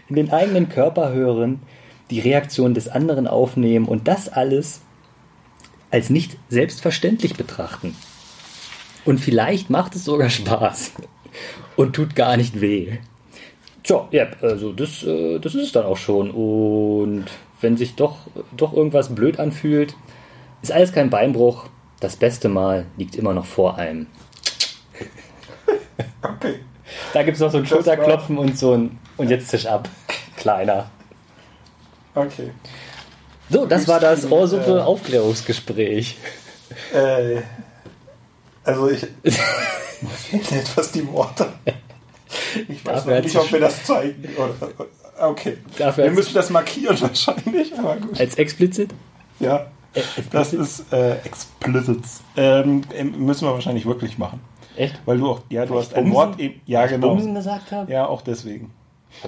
In 0.08 0.16
den 0.16 0.30
eigenen 0.30 0.70
Körper 0.70 1.12
hören, 1.12 1.60
die 2.12 2.20
Reaktion 2.20 2.74
des 2.74 2.88
anderen 2.88 3.26
aufnehmen 3.26 3.86
und 3.86 4.06
das 4.06 4.28
alles 4.28 4.82
als 5.90 6.10
nicht 6.10 6.36
selbstverständlich 6.48 7.36
betrachten. 7.36 7.96
Und 9.04 9.18
vielleicht 9.18 9.70
macht 9.70 9.96
es 9.96 10.04
sogar 10.04 10.30
Spaß 10.30 10.92
und 11.76 11.94
tut 11.96 12.14
gar 12.14 12.36
nicht 12.36 12.60
weh. 12.60 12.98
Tja, 13.82 14.06
ja, 14.10 14.26
also 14.42 14.72
das, 14.72 15.02
äh, 15.02 15.38
das 15.38 15.54
ist 15.54 15.64
es 15.64 15.72
dann 15.72 15.86
auch 15.86 15.96
schon. 15.96 16.30
Und 16.30 17.24
wenn 17.60 17.76
sich 17.76 17.94
doch, 17.94 18.18
doch 18.56 18.72
irgendwas 18.72 19.14
blöd 19.14 19.40
anfühlt, 19.40 19.96
ist 20.60 20.70
alles 20.70 20.92
kein 20.92 21.10
Beinbruch. 21.10 21.66
Das 21.98 22.16
beste 22.16 22.48
Mal 22.48 22.86
liegt 22.96 23.16
immer 23.16 23.32
noch 23.32 23.46
vor 23.46 23.78
einem. 23.78 24.06
Okay. 26.22 26.60
Da 27.12 27.24
gibt 27.24 27.34
es 27.34 27.40
noch 27.40 27.50
so 27.50 27.58
ein 27.58 27.64
Das 27.64 27.70
Schulterklopfen 27.70 28.38
und 28.38 28.56
so 28.56 28.74
ein 28.74 28.98
und 29.16 29.28
jetzt 29.28 29.50
Tisch 29.50 29.66
ab. 29.66 29.88
Kleiner. 30.36 30.88
Okay. 32.14 32.50
So, 33.50 33.66
das 33.66 33.88
war 33.88 34.00
das 34.00 34.24
Äh. 34.24 34.28
Ohrsuppe-Aufklärungsgespräch. 34.28 36.16
Äh, 36.94 37.42
also 38.64 38.88
ich. 38.90 39.02
mir 39.22 40.10
fehlen 40.10 40.60
etwas 40.60 40.92
die 40.92 41.06
Worte. 41.08 41.48
Ich 42.68 42.84
weiß 42.84 43.04
Dafür 43.04 43.16
noch 43.16 43.22
nicht, 43.24 43.36
ob 43.36 43.52
wir 43.52 43.60
das 43.60 43.84
zeigen. 43.84 44.28
Oder, 44.36 44.54
okay. 45.30 45.58
Dafür 45.76 46.04
wir 46.04 46.10
müssen 46.12 46.34
das 46.34 46.50
markieren 46.50 46.98
wahrscheinlich, 47.00 47.78
aber 47.78 47.96
gut. 47.96 48.18
Als 48.18 48.36
explizit? 48.36 48.90
Ja. 49.40 49.66
Das 50.30 50.54
ist 50.54 50.90
äh, 50.92 51.16
explicit. 51.18 52.00
Ähm, 52.36 52.82
müssen 53.18 53.46
wir 53.46 53.52
wahrscheinlich 53.52 53.84
wirklich 53.84 54.16
machen. 54.16 54.40
Echt? 54.76 54.98
Weil 55.04 55.18
du 55.18 55.28
auch, 55.30 55.40
ja, 55.50 55.66
du 55.66 55.78
hast 55.78 55.92
ein? 55.94 56.10
Wort 56.12 56.40
eben. 56.40 56.62
Ja, 56.64 56.86
genau. 56.86 57.10
Bumsen 57.10 57.34
gesagt 57.34 57.72
habe? 57.72 57.92
Ja, 57.92 58.06
auch 58.06 58.22
deswegen. 58.22 58.70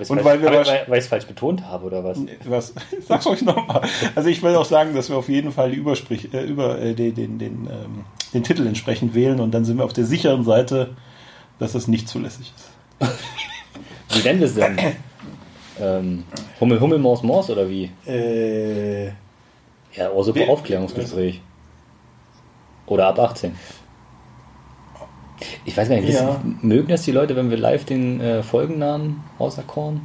Und 0.09 0.25
weil 0.25 0.41
wir 0.43 0.50
weil 0.50 0.99
ich 0.99 1.05
es 1.05 1.07
falsch 1.09 1.26
betont 1.26 1.64
habe, 1.67 1.85
oder 1.87 2.03
was? 2.03 2.19
Was? 2.47 2.75
Sag's 3.07 3.26
euch 3.26 3.43
nochmal. 3.43 3.83
Also 4.14 4.29
ich 4.29 4.43
will 4.43 4.55
auch 4.57 4.64
sagen, 4.64 4.95
dass 4.95 5.09
wir 5.11 5.17
auf 5.17 5.29
jeden 5.29 5.53
Fall 5.53 5.71
die 5.71 5.76
Übersprich, 5.76 6.33
äh, 6.35 6.43
über 6.45 6.81
äh, 6.81 6.95
den, 6.95 7.14
den, 7.14 7.38
den, 7.38 7.69
ähm, 7.71 8.05
den 8.33 8.43
Titel 8.43 8.67
entsprechend 8.67 9.14
wählen 9.14 9.41
und 9.41 9.53
dann 9.53 9.64
sind 9.64 9.76
wir 9.79 9.85
auf 9.85 9.93
der 9.93 10.05
sicheren 10.05 10.45
Seite, 10.45 10.97
dass 11.59 11.75
es 11.75 11.87
nicht 11.87 12.09
zulässig 12.09 12.53
ist. 12.57 13.09
Wie 14.17 14.23
nennen 14.23 14.41
wir 14.41 14.47
es 14.47 14.55
denn? 14.55 14.79
ähm, 15.81 16.25
Hummel, 16.61 16.81
Hummel, 16.81 16.99
Maus, 16.99 17.23
Maus 17.23 17.50
oder 17.50 17.69
wie? 17.69 17.91
Äh, 18.07 19.07
Ja, 19.97 20.11
Ohrsuppe 20.12 20.41
Wir- 20.41 20.49
Aufklärungsgespräch. 20.49 21.41
Oder 22.87 23.07
ab 23.09 23.19
18. 23.19 23.55
Ich 25.65 25.77
weiß 25.77 25.89
gar 25.89 25.97
nicht, 25.97 26.09
Ja. 26.09 26.29
wissen- 26.29 26.59
mögen 26.63 26.89
das 26.89 27.03
die 27.03 27.13
Leute, 27.13 27.37
wenn 27.37 27.51
wir 27.51 27.57
live 27.57 27.85
den 27.85 28.21
äh, 28.21 28.43
Folgennamen 28.43 29.23
auserkoren? 29.39 30.03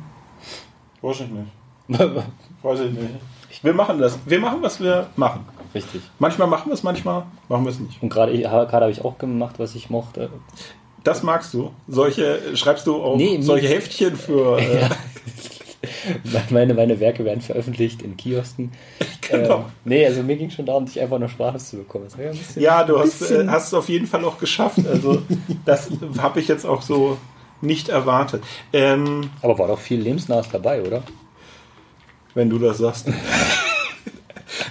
weiß 1.01 1.21
ich 1.21 1.29
nicht. 1.29 1.47
Weiß 2.61 2.79
ich 2.81 2.91
nicht. 2.91 3.09
Wir 3.63 3.73
machen 3.73 3.99
das. 3.99 4.19
Wir 4.25 4.39
machen, 4.39 4.59
was 4.61 4.79
wir 4.79 5.07
machen. 5.15 5.45
Richtig. 5.73 6.01
Manchmal 6.19 6.47
machen 6.47 6.67
wir 6.69 6.73
es, 6.73 6.83
manchmal 6.83 7.23
machen 7.47 7.63
wir 7.63 7.71
es 7.71 7.79
nicht. 7.79 8.01
Und 8.03 8.09
gerade 8.09 8.37
gerade 8.37 8.71
habe 8.85 8.91
ich 8.91 9.03
auch 9.03 9.17
gemacht, 9.17 9.55
was 9.59 9.75
ich 9.75 9.89
mochte. 9.89 10.29
Das 11.03 11.23
magst 11.23 11.53
du. 11.53 11.71
Solche 11.87 12.55
schreibst 12.55 12.85
du 12.85 13.01
auch 13.01 13.15
Nee, 13.15 13.41
solche. 13.41 13.67
Heftchen 13.69 14.15
für. 14.15 14.59
Äh, 14.59 14.81
Ja. 14.81 14.89
Meine, 16.49 16.73
meine 16.73 16.99
Werke 16.99 17.23
werden 17.23 17.41
veröffentlicht 17.41 18.01
in 18.01 18.17
Kiosken. 18.17 18.71
Genau. 19.29 19.57
Ähm, 19.59 19.65
nee, 19.85 20.05
also 20.07 20.23
mir 20.23 20.37
ging 20.37 20.49
schon 20.49 20.65
darum, 20.65 20.85
dich 20.85 20.99
einfach 20.99 21.19
nur 21.19 21.29
sprachlos 21.29 21.69
zu 21.69 21.77
bekommen. 21.77 22.05
Bisschen- 22.05 22.61
Ja, 22.63 22.83
du 22.83 22.97
hast, 22.99 23.21
äh, 23.29 23.45
hast 23.47 23.67
es 23.67 23.73
auf 23.75 23.87
jeden 23.87 24.07
Fall 24.07 24.25
auch 24.25 24.39
geschafft. 24.39 24.79
Also 24.87 25.21
das 25.65 25.89
habe 26.17 26.39
ich 26.39 26.47
jetzt 26.47 26.65
auch 26.65 26.81
so 26.81 27.17
nicht 27.61 27.89
erwartet. 27.89 28.43
Ähm, 28.73 29.29
Aber 29.43 29.59
war 29.59 29.67
doch 29.67 29.77
viel 29.77 29.99
Lebensnahes 30.01 30.49
dabei, 30.51 30.81
oder? 30.81 31.03
wenn 32.33 32.49
du 32.49 32.57
das 32.57 32.77
sagst. 32.79 33.07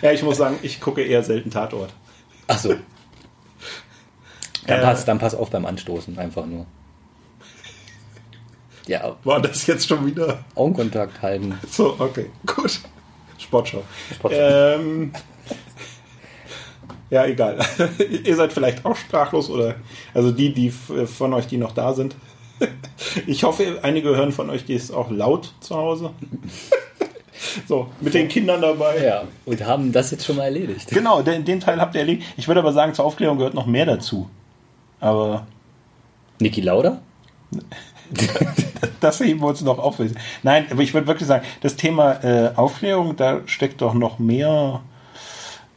ja, 0.03 0.11
ich 0.13 0.23
muss 0.25 0.39
sagen, 0.39 0.59
ich 0.63 0.81
gucke 0.81 1.03
eher 1.03 1.23
selten 1.23 1.51
Tatort. 1.51 1.91
Ach 2.49 2.59
so. 2.59 2.75
Dann, 4.67 4.81
Äh. 4.81 4.83
pass, 4.83 5.05
dann 5.05 5.19
pass 5.19 5.35
auf 5.35 5.51
beim 5.51 5.67
Anstoßen, 5.67 6.19
einfach 6.19 6.47
nur. 6.47 6.67
Ja, 8.89 9.17
War 9.25 9.41
das 9.41 9.67
jetzt 9.67 9.87
schon 9.87 10.05
wieder 10.07 10.39
Augenkontakt 10.55 11.23
halten. 11.23 11.59
so? 11.71 11.95
Okay, 11.99 12.31
gut. 12.47 12.81
Sportschau. 13.39 13.85
Sportschau. 14.15 14.41
Ähm, 14.41 15.13
ja, 17.11 17.25
egal. 17.27 17.59
Ihr 18.25 18.35
seid 18.37 18.53
vielleicht 18.53 18.85
auch 18.85 18.97
sprachlos 18.97 19.49
oder 19.49 19.77
also 20.13 20.31
die, 20.33 20.53
die 20.53 20.69
f- 20.69 21.09
von 21.17 21.33
euch, 21.35 21.47
die 21.47 21.57
noch 21.59 21.73
da 21.73 21.93
sind. 21.95 22.17
Ich 23.27 23.45
hoffe, 23.45 23.79
einige 23.83 24.09
hören 24.17 24.33
von 24.33 24.51
euch, 24.51 24.65
die 24.65 24.75
ist 24.75 24.91
auch 24.91 25.11
laut 25.11 25.55
zu 25.61 25.77
Hause. 25.77 26.11
So, 27.69 27.89
mit 28.01 28.15
den 28.15 28.27
Kindern 28.29 28.61
dabei. 28.61 29.03
Ja, 29.05 29.23
und 29.47 29.65
haben 29.65 29.93
das 29.93 30.11
jetzt 30.11 30.27
schon 30.27 30.37
mal 30.37 30.45
erledigt. 30.47 30.89
Genau, 30.91 31.23
den, 31.23 31.45
den 31.45 31.61
Teil 31.61 31.81
habt 31.81 31.95
ihr 31.95 32.01
erledigt. 32.01 32.27
Ich 32.37 32.49
würde 32.49 32.61
aber 32.61 32.73
sagen, 32.73 32.95
zur 32.95 33.05
Aufklärung 33.05 33.39
gehört 33.39 33.55
noch 33.55 33.67
mehr 33.67 33.87
dazu. 33.87 34.29
Aber 34.99 35.47
Niki 36.41 36.61
Lauda? 36.61 37.01
das 39.01 39.21
heben 39.21 39.41
wir 39.41 39.49
uns 39.49 39.61
noch 39.63 39.79
auf. 39.79 39.99
Nein, 40.43 40.67
aber 40.71 40.83
ich 40.83 40.95
würde 40.95 41.07
wirklich 41.07 41.29
sagen, 41.29 41.45
das 41.61 41.77
Thema 41.77 42.25
äh, 42.25 42.53
Aufklärung, 42.57 43.17
da 43.17 43.41
steckt 43.47 43.81
doch 43.81 43.95
noch 43.95 44.19
mehr 44.19 44.81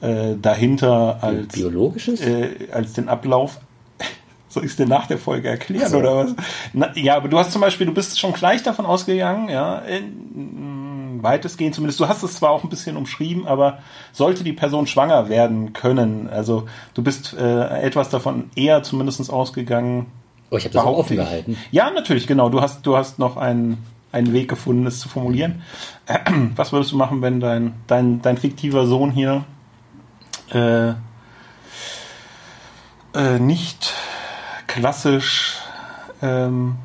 äh, 0.01 0.35
dahinter 0.41 1.19
als, 1.21 1.53
Biologisches? 1.53 2.21
äh, 2.21 2.67
als 2.71 2.93
den 2.93 3.09
Ablauf. 3.09 3.59
Soll 4.49 4.65
ich 4.65 4.71
es 4.71 4.77
dir 4.77 4.87
nach 4.87 5.07
der 5.07 5.17
Folge 5.17 5.49
erklären 5.49 5.85
Ach 5.85 5.91
so. 5.91 5.97
oder 5.99 6.15
was? 6.15 6.35
Na, 6.73 6.91
ja, 6.95 7.15
aber 7.15 7.29
du 7.29 7.37
hast 7.37 7.51
zum 7.51 7.61
Beispiel, 7.61 7.87
du 7.87 7.93
bist 7.93 8.19
schon 8.19 8.33
gleich 8.33 8.63
davon 8.63 8.85
ausgegangen, 8.85 9.49
ja, 9.49 9.79
in, 9.79 11.19
weitestgehend 11.23 11.75
zumindest. 11.75 11.99
Du 11.99 12.07
hast 12.07 12.23
es 12.23 12.35
zwar 12.35 12.49
auch 12.51 12.63
ein 12.63 12.69
bisschen 12.69 12.97
umschrieben, 12.97 13.47
aber 13.47 13.79
sollte 14.11 14.43
die 14.43 14.53
Person 14.53 14.87
schwanger 14.87 15.29
werden 15.29 15.73
können, 15.73 16.29
also 16.29 16.67
du 16.93 17.03
bist 17.03 17.35
äh, 17.37 17.81
etwas 17.81 18.09
davon 18.09 18.49
eher 18.55 18.83
zumindest 18.83 19.31
ausgegangen, 19.31 20.07
Oh, 20.51 20.57
ich 20.57 20.65
habe 20.65 20.73
das 20.73 20.83
auch 20.83 20.97
offen 20.97 21.13
ich. 21.13 21.19
gehalten. 21.19 21.57
Ja, 21.71 21.89
natürlich, 21.89 22.27
genau. 22.27 22.49
Du 22.49 22.61
hast, 22.61 22.85
du 22.85 22.97
hast 22.97 23.17
noch 23.19 23.37
einen, 23.37 23.77
einen 24.11 24.33
Weg 24.33 24.49
gefunden, 24.49 24.85
es 24.85 24.99
zu 24.99 25.07
formulieren. 25.09 25.61
Was 26.55 26.73
würdest 26.73 26.91
du 26.91 26.97
machen, 26.97 27.21
wenn 27.21 27.39
dein, 27.39 27.75
dein, 27.87 28.21
dein 28.21 28.37
fiktiver 28.37 28.85
Sohn 28.85 29.11
hier 29.11 29.45
äh, 30.53 30.89
äh, 33.13 33.39
nicht 33.39 33.93
klassisch, 34.67 35.57
ähm, 36.21 36.75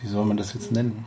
wie 0.00 0.08
soll 0.08 0.24
man 0.24 0.36
das 0.36 0.54
jetzt 0.54 0.72
nennen? 0.72 1.04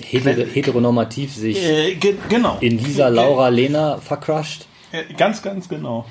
Heter 0.00 0.32
heteronormativ 0.32 1.34
sich 1.34 1.62
Äh, 1.62 1.94
ge 1.94 2.16
genau. 2.28 2.58
in 2.60 2.78
Lisa, 2.78 3.08
Laura, 3.08 3.48
Lena 3.48 3.98
vercrusht. 3.98 4.66
Äh, 4.90 5.12
ganz, 5.14 5.42
ganz 5.42 5.68
genau. 5.68 6.06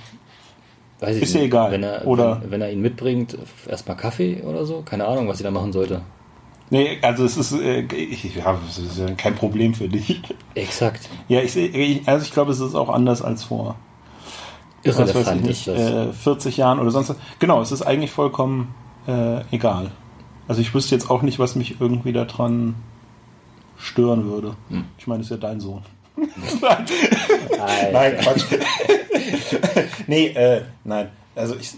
Weiß 0.99 1.17
ich 1.17 1.23
Ist 1.23 1.33
ja 1.33 1.39
nicht. 1.41 1.47
egal. 1.47 1.71
Wenn 1.71 1.83
er, 1.83 2.07
Oder- 2.07 2.41
wenn, 2.41 2.51
wenn 2.51 2.61
er 2.61 2.71
ihn 2.71 2.81
mitbringt, 2.81 3.37
erstmal 3.67 3.97
Kaffee 3.97 4.41
oder 4.43 4.65
so. 4.65 4.81
Keine 4.83 5.05
Ahnung, 5.07 5.27
was 5.27 5.37
sie 5.39 5.43
da 5.43 5.51
machen 5.51 5.71
sollte. 5.73 6.01
Nee, 6.69 6.97
also 7.01 7.25
es 7.25 7.37
ist, 7.37 7.51
äh, 7.53 7.81
ich, 7.81 8.35
ja, 8.35 8.57
es 8.67 8.77
ist 8.79 8.97
ja 8.97 9.11
kein 9.15 9.35
Problem 9.35 9.73
für 9.73 9.87
dich. 9.89 10.21
Exakt. 10.55 11.09
Ja, 11.27 11.41
ich 11.41 11.55
ich- 11.57 12.07
also 12.07 12.25
ich 12.25 12.31
glaube, 12.31 12.51
es 12.51 12.59
ist 12.59 12.73
auch 12.75 12.89
anders 12.89 13.21
als 13.21 13.43
vor 13.43 13.75
ich 14.81 14.91
Irrelevant 14.91 15.43
nicht, 15.43 15.67
ist 15.67 15.67
das. 15.67 15.79
äh, 15.91 16.13
40 16.13 16.57
Jahren 16.57 16.79
oder 16.79 16.89
sonst 16.91 17.09
was. 17.09 17.17
Genau, 17.39 17.61
es 17.61 17.71
ist 17.71 17.81
eigentlich 17.83 18.11
vollkommen 18.11 18.73
äh, 19.07 19.41
egal. 19.51 19.91
Also 20.47 20.61
ich 20.61 20.73
wüsste 20.73 20.95
jetzt 20.95 21.09
auch 21.09 21.21
nicht, 21.21 21.37
was 21.39 21.55
mich 21.55 21.79
irgendwie 21.79 22.11
daran 22.13 22.75
stören 23.77 24.25
würde. 24.25 24.55
Hm. 24.69 24.85
Ich 24.97 25.07
meine, 25.07 25.19
das 25.19 25.27
ist 25.27 25.31
ja 25.31 25.37
dein 25.37 25.59
Sohn. 25.59 25.81
Nein. 26.15 26.85
Nein, 27.91 28.17
Quatsch. 28.17 28.43
nee, 30.07 30.27
äh, 30.27 30.61
nein. 30.83 31.09
Also 31.35 31.55
ich 31.55 31.71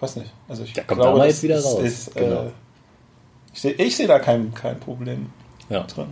weiß 0.00 0.16
nicht. 0.16 0.32
Also 0.48 0.64
ich 0.64 0.72
Da 0.72 0.82
kommt 0.82 1.00
da 1.02 1.24
jetzt 1.26 1.42
wieder 1.42 1.56
ist, 1.56 1.64
raus. 1.64 1.82
Ist, 1.82 2.14
Genau. 2.14 2.44
äh, 2.44 2.50
ich 3.52 3.60
sehe 3.60 3.90
seh 3.90 4.06
da 4.06 4.18
kein, 4.18 4.54
kein 4.54 4.78
Problem 4.80 5.26
Ja. 5.68 5.82
drin. 5.82 6.08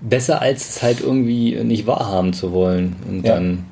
Besser 0.00 0.40
als 0.40 0.68
es 0.76 0.82
halt 0.82 1.00
irgendwie 1.00 1.56
nicht 1.64 1.86
wahrhaben 1.86 2.32
zu 2.32 2.52
wollen. 2.52 2.96
Und 3.08 3.24
Ja. 3.26 3.34
dann. 3.34 3.66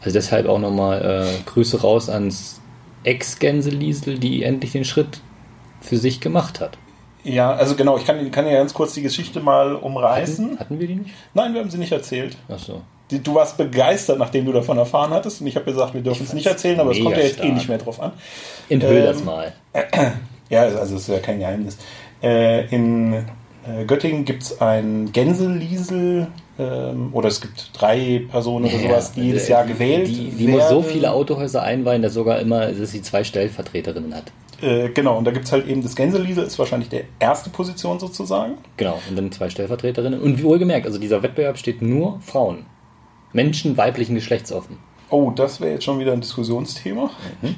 Also 0.00 0.14
deshalb 0.14 0.48
auch 0.48 0.58
nochmal 0.58 1.00
äh, 1.26 1.42
Grüße 1.50 1.80
raus 1.80 2.08
ans 2.10 2.60
Ex-Gänseliesel, 3.04 4.18
die 4.18 4.42
endlich 4.42 4.72
den 4.72 4.84
Schritt 4.84 5.20
für 5.80 5.96
sich 5.96 6.20
gemacht 6.20 6.60
hat. 6.60 6.76
Ja, 7.24 7.52
also 7.52 7.76
genau, 7.76 7.96
ich 7.96 8.04
kann, 8.04 8.30
kann 8.30 8.46
ja 8.46 8.54
ganz 8.54 8.74
kurz 8.74 8.94
die 8.94 9.02
Geschichte 9.02 9.40
mal 9.40 9.74
umreißen. 9.76 10.46
Hatten, 10.52 10.58
hatten 10.60 10.80
wir 10.80 10.86
die 10.88 10.96
nicht? 10.96 11.10
Nein, 11.34 11.54
wir 11.54 11.60
haben 11.60 11.70
sie 11.70 11.78
nicht 11.78 11.92
erzählt. 11.92 12.36
Achso. 12.48 12.80
Die- 13.10 13.22
Du 13.22 13.34
warst 13.34 13.56
begeistert, 13.58 14.18
nachdem 14.18 14.46
du 14.46 14.52
davon 14.52 14.78
erfahren 14.78 15.10
hattest. 15.10 15.40
Und 15.40 15.46
ich 15.46 15.54
habe 15.56 15.66
gesagt, 15.66 15.92
wir 15.94 16.00
dürfen 16.00 16.24
es 16.24 16.32
nicht 16.32 16.46
erzählen, 16.46 16.80
aber 16.80 16.92
es 16.92 17.00
kommt 17.02 17.16
ja 17.16 17.22
jetzt 17.22 17.42
eh 17.44 17.48
nicht 17.50 17.68
mehr 17.68 17.78
drauf 17.78 18.00
an. 18.00 18.12
Enthüll 18.68 18.96
Ähm, 18.98 19.04
das 19.04 19.24
mal. 19.24 19.52
Ja, 20.48 20.62
also 20.64 20.96
es 20.96 21.02
ist 21.02 21.08
ja 21.08 21.18
kein 21.18 21.38
Geheimnis. 21.38 21.78
Äh, 22.22 22.66
in 22.74 23.14
äh, 23.14 23.84
Göttingen 23.86 24.24
gibt 24.26 24.42
es 24.42 24.60
ein 24.60 25.10
Gänseliesel, 25.12 26.26
ähm, 26.58 27.08
oder 27.12 27.28
es 27.28 27.40
gibt 27.40 27.70
drei 27.72 28.22
Personen 28.30 28.66
oder 28.66 28.78
sowas, 28.78 29.12
die 29.12 29.22
jedes 29.22 29.48
äh, 29.48 29.52
Jahr 29.52 29.64
gewählt 29.64 30.08
Die, 30.08 30.28
die 30.30 30.48
muss 30.48 30.68
so 30.68 30.82
viele 30.82 31.12
Autohäuser 31.12 31.62
einweihen, 31.62 32.02
dass 32.02 32.12
sogar 32.14 32.38
immer, 32.40 32.66
dass 32.66 32.90
sie 32.90 33.00
zwei 33.00 33.24
Stellvertreterinnen 33.24 34.14
hat. 34.14 34.24
Äh, 34.62 34.90
genau, 34.90 35.18
und 35.18 35.24
da 35.24 35.32
gibt 35.32 35.46
es 35.46 35.52
halt 35.52 35.66
eben 35.66 35.82
das 35.82 35.96
Gänseliesel, 35.96 36.44
ist 36.44 36.58
wahrscheinlich 36.58 36.88
der 36.88 37.04
erste 37.18 37.50
Position 37.50 37.98
sozusagen. 37.98 38.54
Genau, 38.76 39.00
und 39.08 39.16
dann 39.16 39.32
zwei 39.32 39.50
Stellvertreterinnen. 39.50 40.20
Und 40.20 40.42
wohlgemerkt, 40.42 40.86
also 40.86 40.98
dieser 40.98 41.22
Wettbewerb 41.22 41.58
steht 41.58 41.82
nur 41.82 42.20
Frauen. 42.20 42.66
Menschen 43.32 43.76
weiblichen 43.76 44.14
Geschlechts 44.14 44.52
offen. 44.52 44.78
Oh, 45.10 45.30
das 45.30 45.60
wäre 45.60 45.72
jetzt 45.72 45.84
schon 45.84 45.98
wieder 45.98 46.12
ein 46.12 46.20
Diskussionsthema. 46.20 47.10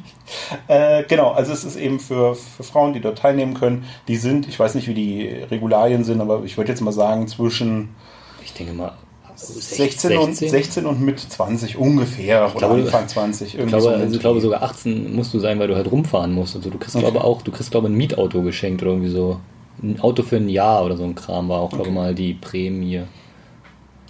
Äh, 0.67 1.05
genau, 1.05 1.33
also 1.33 1.53
es 1.53 1.65
ist 1.65 1.77
eben 1.77 2.01
für, 2.01 2.35
für 2.35 2.63
Frauen, 2.63 2.95
die 2.95 3.01
dort 3.01 3.19
teilnehmen 3.19 3.53
können. 3.55 3.85
Die 4.09 4.17
sind, 4.17 4.49
ich 4.49 4.59
weiß 4.59 4.75
nicht, 4.75 4.89
wie 4.89 4.95
die 4.95 5.29
Regularien 5.29 6.05
sind, 6.05 6.23
aber 6.23 6.43
ich 6.45 6.57
würde 6.57 6.71
jetzt 6.71 6.81
mal 6.81 6.93
sagen, 6.93 7.29
zwischen 7.29 7.95
Ich 8.43 8.55
denke 8.55 8.73
mal, 8.73 8.95
16, 9.37 10.17
Und, 10.19 10.37
16 10.37 10.87
und 10.87 11.01
mit 11.01 11.19
20 11.21 11.77
ungefähr. 11.77 12.45
oder 12.47 12.55
glaube- 12.69 12.75
Anfang 12.83 13.09
20. 13.09 13.49
Ich 13.49 13.55
irgendwie 13.55 13.77
glaube, 13.79 13.97
also 13.97 14.15
ich 14.15 14.21
glaube 14.21 14.41
sogar 14.41 14.63
18 14.63 15.15
musst 15.15 15.35
du 15.35 15.39
sein, 15.41 15.59
weil 15.59 15.69
du 15.69 15.75
halt 15.77 15.91
rumfahren 15.91 16.33
musst. 16.33 16.57
Also 16.57 16.71
du 16.71 16.79
kriegst 16.79 16.95
Okay. 16.97 17.05
glaube 17.05 17.25
auch, 17.25 17.43
du 17.43 17.51
kriegst 17.51 17.71
glaube 17.71 17.89
ein 17.89 17.95
Mietauto 17.95 18.43
geschenkt 18.43 18.83
oder 18.83 18.93
irgendwie 18.93 19.11
so. 19.11 19.41
Ein 19.83 19.99
Auto 20.01 20.23
für 20.23 20.37
ein 20.37 20.49
Jahr 20.49 20.85
oder 20.85 20.97
so 20.97 21.03
ein 21.03 21.17
Kram 21.17 21.49
war 21.49 21.59
auch, 21.61 21.71
glaube 21.71 21.89
ich, 21.89 21.93
mal 21.95 22.15
die 22.15 22.35
Prämie. 22.35 23.03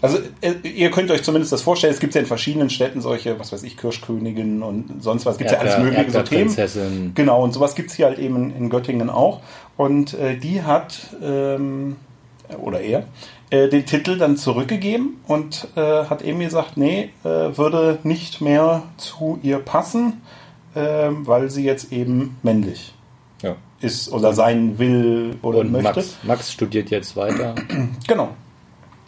Also 0.02 0.18
äh, 0.42 0.52
ihr 0.68 0.90
könnt 0.90 1.10
euch 1.10 1.22
zumindest 1.22 1.50
das 1.52 1.62
vorstellen, 1.62 1.94
es 1.94 2.00
gibt 2.00 2.14
ja 2.14 2.20
in 2.20 2.26
verschiedenen 2.26 2.68
Städten 2.68 3.00
solche, 3.00 3.38
was 3.40 3.50
weiß 3.50 3.62
ich, 3.62 3.78
Kirschköniginnen 3.78 4.62
und 4.62 5.02
sonst 5.02 5.24
was. 5.24 5.36
Es 5.36 5.38
gibt 5.38 5.50
ja 5.50 5.58
alles 5.58 5.78
mögliche 5.78 6.10
so 6.10 6.20
Themen. 6.20 7.12
Genau, 7.14 7.42
und 7.42 7.52
sowas 7.54 7.74
gibt 7.74 7.88
es 7.90 7.96
hier 7.96 8.06
halt 8.06 8.18
eben 8.18 8.36
in, 8.36 8.54
in 8.56 8.68
Göttingen 8.70 9.08
auch. 9.08 9.40
Und 9.78 10.12
äh, 10.12 10.36
die 10.36 10.60
hat, 10.62 10.98
ähm, 11.22 11.96
oder 12.60 12.80
er, 12.80 13.04
äh, 13.50 13.68
den 13.68 13.86
Titel 13.86 14.18
dann 14.18 14.36
zurückgegeben 14.36 15.20
und 15.26 15.68
äh, 15.76 16.04
hat 16.04 16.22
eben 16.22 16.40
gesagt, 16.40 16.76
nee, 16.76 17.10
äh, 17.24 17.28
würde 17.28 17.98
nicht 18.02 18.40
mehr 18.40 18.82
zu 18.96 19.38
ihr 19.42 19.58
passen, 19.58 20.20
ähm, 20.76 21.26
weil 21.26 21.50
sie 21.50 21.64
jetzt 21.64 21.92
eben 21.92 22.36
männlich 22.42 22.94
Ja. 23.42 23.56
ist 23.80 24.12
oder 24.12 24.32
sein 24.32 24.78
will 24.78 25.36
oder 25.42 25.60
Und 25.60 25.72
möchte. 25.72 25.88
Max, 26.00 26.18
Max 26.22 26.52
studiert 26.52 26.90
jetzt 26.90 27.16
weiter. 27.16 27.54
Genau. 28.08 28.30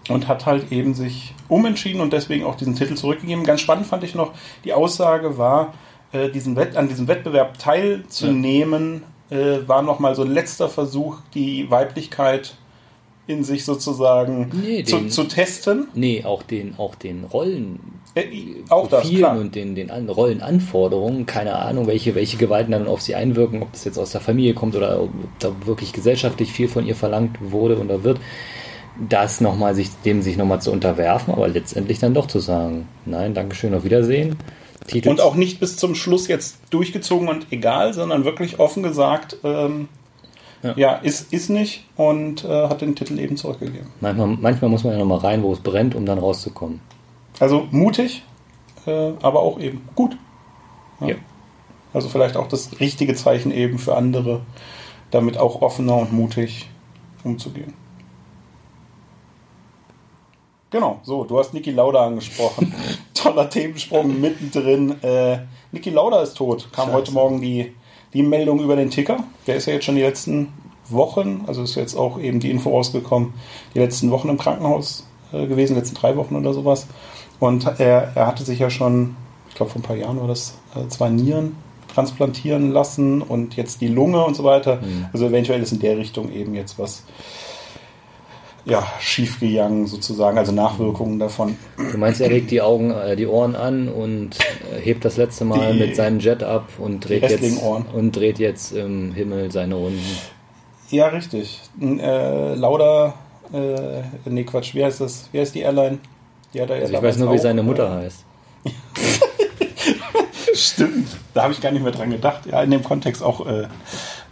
Und 0.08 0.28
hat 0.28 0.46
halt 0.46 0.70
eben 0.70 0.94
sich 0.94 1.34
umentschieden 1.48 2.00
und 2.00 2.12
deswegen 2.12 2.44
auch 2.44 2.54
diesen 2.54 2.76
Titel 2.76 2.94
zurückgegeben. 2.94 3.42
Ganz 3.42 3.60
spannend 3.60 3.86
fand 3.86 4.04
ich 4.04 4.14
noch, 4.14 4.32
die 4.64 4.72
Aussage 4.72 5.36
war, 5.36 5.74
äh, 6.12 6.28
diesen 6.30 6.54
Wett 6.54 6.76
an 6.76 6.86
diesem 6.88 7.08
Wettbewerb 7.08 7.58
teilzunehmen, 7.58 9.02
äh, 9.30 9.58
war 9.66 9.82
nochmal 9.82 10.14
so 10.14 10.22
ein 10.22 10.30
letzter 10.30 10.68
Versuch, 10.68 11.18
die 11.34 11.68
Weiblichkeit 11.72 12.54
in 13.26 13.42
sich 13.44 13.64
sozusagen 13.64 14.50
Nee, 14.62 14.84
zu, 14.84 14.98
den- 14.98 15.10
zu 15.10 15.24
testen. 15.24 15.88
Nee, 15.94 16.22
auch 16.24 16.42
den, 16.42 16.74
auch 16.78 16.94
den 16.94 17.24
Rollen. 17.24 17.80
Äh, 18.14 18.24
auch 18.70 18.88
das, 18.88 19.08
klar. 19.10 19.38
und 19.38 19.54
den, 19.54 19.74
den 19.74 19.90
An 19.90 20.08
Rollenanforderungen, 20.08 21.26
keine 21.26 21.54
Ahnung, 21.56 21.86
welche, 21.86 22.14
welche 22.14 22.36
Gewalten 22.38 22.72
dann 22.72 22.86
auf 22.86 23.02
sie 23.02 23.14
einwirken, 23.14 23.62
ob 23.62 23.72
das 23.72 23.84
jetzt 23.84 23.98
aus 23.98 24.12
der 24.12 24.20
Familie 24.20 24.54
kommt 24.54 24.74
oder 24.76 25.02
ob 25.02 25.10
da 25.38 25.50
wirklich 25.66 25.92
gesellschaftlich 25.92 26.52
viel 26.52 26.68
von 26.68 26.86
ihr 26.86 26.94
verlangt 26.94 27.36
wurde 27.40 27.78
oder 27.78 28.04
wird, 28.04 28.18
das 29.08 29.42
nochmal 29.42 29.74
sich, 29.74 29.90
dem 30.06 30.22
sich 30.22 30.38
nochmal 30.38 30.62
zu 30.62 30.72
unterwerfen, 30.72 31.34
aber 31.34 31.48
letztendlich 31.48 31.98
dann 31.98 32.14
doch 32.14 32.26
zu 32.26 32.38
sagen, 32.38 32.88
nein, 33.04 33.34
Dankeschön, 33.34 33.74
auf 33.74 33.84
Wiedersehen. 33.84 34.36
Titel 34.86 35.08
Und 35.10 35.20
auch 35.20 35.34
nicht 35.34 35.60
bis 35.60 35.76
zum 35.76 35.94
Schluss 35.94 36.28
jetzt 36.28 36.58
durchgezogen 36.70 37.28
und 37.28 37.48
egal, 37.50 37.92
sondern 37.92 38.24
wirklich 38.24 38.58
offen 38.60 38.82
gesagt, 38.82 39.36
ähm, 39.44 39.88
ja. 40.66 40.74
Ja. 40.76 40.94
ist, 40.96 41.32
ist 41.32 41.50
nicht 41.50 41.84
und 41.96 42.44
äh, 42.44 42.68
hat 42.68 42.80
den 42.80 42.94
Titel 42.94 43.18
eben 43.18 43.36
zurückgegeben. 43.36 43.88
manchmal, 44.00 44.28
manchmal 44.28 44.70
muss 44.70 44.84
man 44.84 44.92
ja 44.92 44.98
nochmal 44.98 45.18
rein, 45.18 45.42
wo 45.42 45.52
es 45.52 45.60
brennt, 45.60 45.94
um 45.94 46.06
dann 46.06 46.18
rauszukommen. 46.18 46.80
Also 47.38 47.66
mutig, 47.70 48.22
äh, 48.86 49.12
aber 49.22 49.40
auch 49.40 49.58
eben 49.58 49.86
gut. 49.94 50.16
Ja. 51.00 51.08
Ja. 51.08 51.14
Also 51.92 52.08
vielleicht 52.08 52.36
auch 52.36 52.48
das 52.48 52.80
richtige 52.80 53.14
Zeichen 53.14 53.50
eben 53.50 53.78
für 53.78 53.96
andere, 53.96 54.42
damit 55.10 55.38
auch 55.38 55.62
offener 55.62 55.96
und 55.96 56.12
mutig 56.12 56.68
umzugehen. 57.24 57.74
Genau, 60.70 61.00
so, 61.04 61.24
du 61.24 61.38
hast 61.38 61.54
Niki 61.54 61.70
Lauda 61.70 62.04
angesprochen. 62.06 62.74
Toller 63.14 63.48
Themensprung 63.48 64.20
mittendrin. 64.20 65.02
Äh, 65.02 65.38
Niki 65.72 65.90
Lauda 65.90 66.22
ist 66.22 66.36
tot. 66.36 66.68
Kam 66.72 66.86
Scheiße. 66.86 66.96
heute 66.96 67.12
Morgen 67.12 67.40
die, 67.40 67.72
die 68.16 68.22
Meldung 68.22 68.60
über 68.60 68.76
den 68.76 68.90
Ticker. 68.90 69.24
Der 69.46 69.56
ist 69.56 69.66
ja 69.66 69.74
jetzt 69.74 69.84
schon 69.84 69.96
die 69.96 70.02
letzten 70.02 70.48
Wochen, 70.88 71.44
also 71.46 71.62
ist 71.62 71.74
jetzt 71.74 71.94
auch 71.94 72.18
eben 72.18 72.40
die 72.40 72.50
Info 72.50 72.70
rausgekommen, 72.70 73.34
die 73.74 73.78
letzten 73.78 74.10
Wochen 74.10 74.28
im 74.28 74.38
Krankenhaus 74.38 75.06
äh, 75.32 75.46
gewesen, 75.46 75.74
die 75.74 75.80
letzten 75.80 75.96
drei 75.96 76.16
Wochen 76.16 76.36
oder 76.36 76.54
sowas. 76.54 76.86
Und 77.38 77.66
er, 77.78 78.12
er 78.14 78.26
hatte 78.26 78.44
sich 78.44 78.58
ja 78.58 78.70
schon, 78.70 79.16
ich 79.48 79.54
glaube 79.54 79.72
vor 79.72 79.80
ein 79.80 79.84
paar 79.84 79.96
Jahren 79.96 80.20
war 80.20 80.28
das, 80.28 80.58
äh, 80.74 80.88
zwei 80.88 81.10
Nieren 81.10 81.56
transplantieren 81.92 82.72
lassen 82.72 83.22
und 83.22 83.56
jetzt 83.56 83.80
die 83.80 83.88
Lunge 83.88 84.24
und 84.24 84.36
so 84.36 84.44
weiter. 84.44 84.76
Mhm. 84.76 85.06
Also 85.12 85.26
eventuell 85.26 85.62
ist 85.62 85.72
in 85.72 85.80
der 85.80 85.96
Richtung 85.96 86.30
eben 86.30 86.54
jetzt 86.54 86.78
was 86.78 87.04
ja, 88.66 88.84
schiefgegangen 89.00 89.86
sozusagen, 89.86 90.36
also 90.36 90.52
Nachwirkungen 90.52 91.18
davon. 91.18 91.56
Du 91.76 91.96
meinst, 91.98 92.20
er 92.20 92.28
legt 92.28 92.50
die 92.50 92.60
Augen, 92.60 92.90
äh, 92.90 93.14
die 93.16 93.26
Ohren 93.26 93.54
an 93.56 93.88
und 93.88 94.36
äh, 94.74 94.80
hebt 94.80 95.04
das 95.04 95.16
letzte 95.16 95.44
Mal 95.44 95.72
Die- 95.72 95.78
mit 95.78 95.96
seinem 95.96 96.18
Jet 96.18 96.42
ab 96.42 96.68
und 96.78 97.00
dreht 97.08 97.22
jetzt 97.22 97.62
und 97.62 98.16
dreht 98.16 98.38
jetzt 98.40 98.72
im 98.72 99.12
Himmel 99.14 99.50
seine 99.52 99.76
Runden. 99.76 100.04
Ja, 100.90 101.06
richtig. 101.08 101.60
Äh, 101.80 102.54
Lauda, 102.54 103.14
äh, 103.52 104.02
nee, 104.24 104.44
Quatsch, 104.44 104.74
wie 104.74 104.84
heißt 104.84 105.00
das? 105.00 105.28
Wie 105.32 105.40
heißt 105.40 105.54
die 105.54 105.60
Airline? 105.60 105.98
Die 106.52 106.60
hat 106.60 106.70
er 106.70 106.76
ja 106.76 106.82
Also 106.82 106.94
ich 106.94 107.02
weiß 107.02 107.18
nur, 107.18 107.32
wie 107.32 107.36
auch, 107.38 107.42
seine 107.42 107.62
Mutter 107.62 107.86
äh, 108.00 108.04
heißt. 108.04 108.24
Stimmt, 110.54 111.08
da 111.34 111.42
habe 111.44 111.52
ich 111.52 111.60
gar 111.60 111.70
nicht 111.70 111.82
mehr 111.82 111.92
dran 111.92 112.10
gedacht. 112.10 112.46
Ja, 112.46 112.62
in 112.62 112.70
dem 112.70 112.82
Kontext 112.82 113.22
auch 113.22 113.46
äh, 113.46 113.66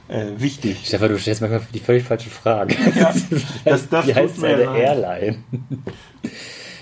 äh, 0.09 0.27
wichtig. 0.37 0.79
Stefan, 0.87 1.09
du 1.11 1.19
stellst 1.19 1.41
manchmal 1.41 1.63
die 1.73 1.79
völlig 1.81 2.05
falsche 2.05 2.31
Frage. 2.31 2.75
Ja, 2.97 3.13
das- 3.65 3.89
das 3.91 4.07
Wie 4.07 4.15
heißt 4.15 4.37
seine. 4.41 4.63
Airline? 4.77 5.39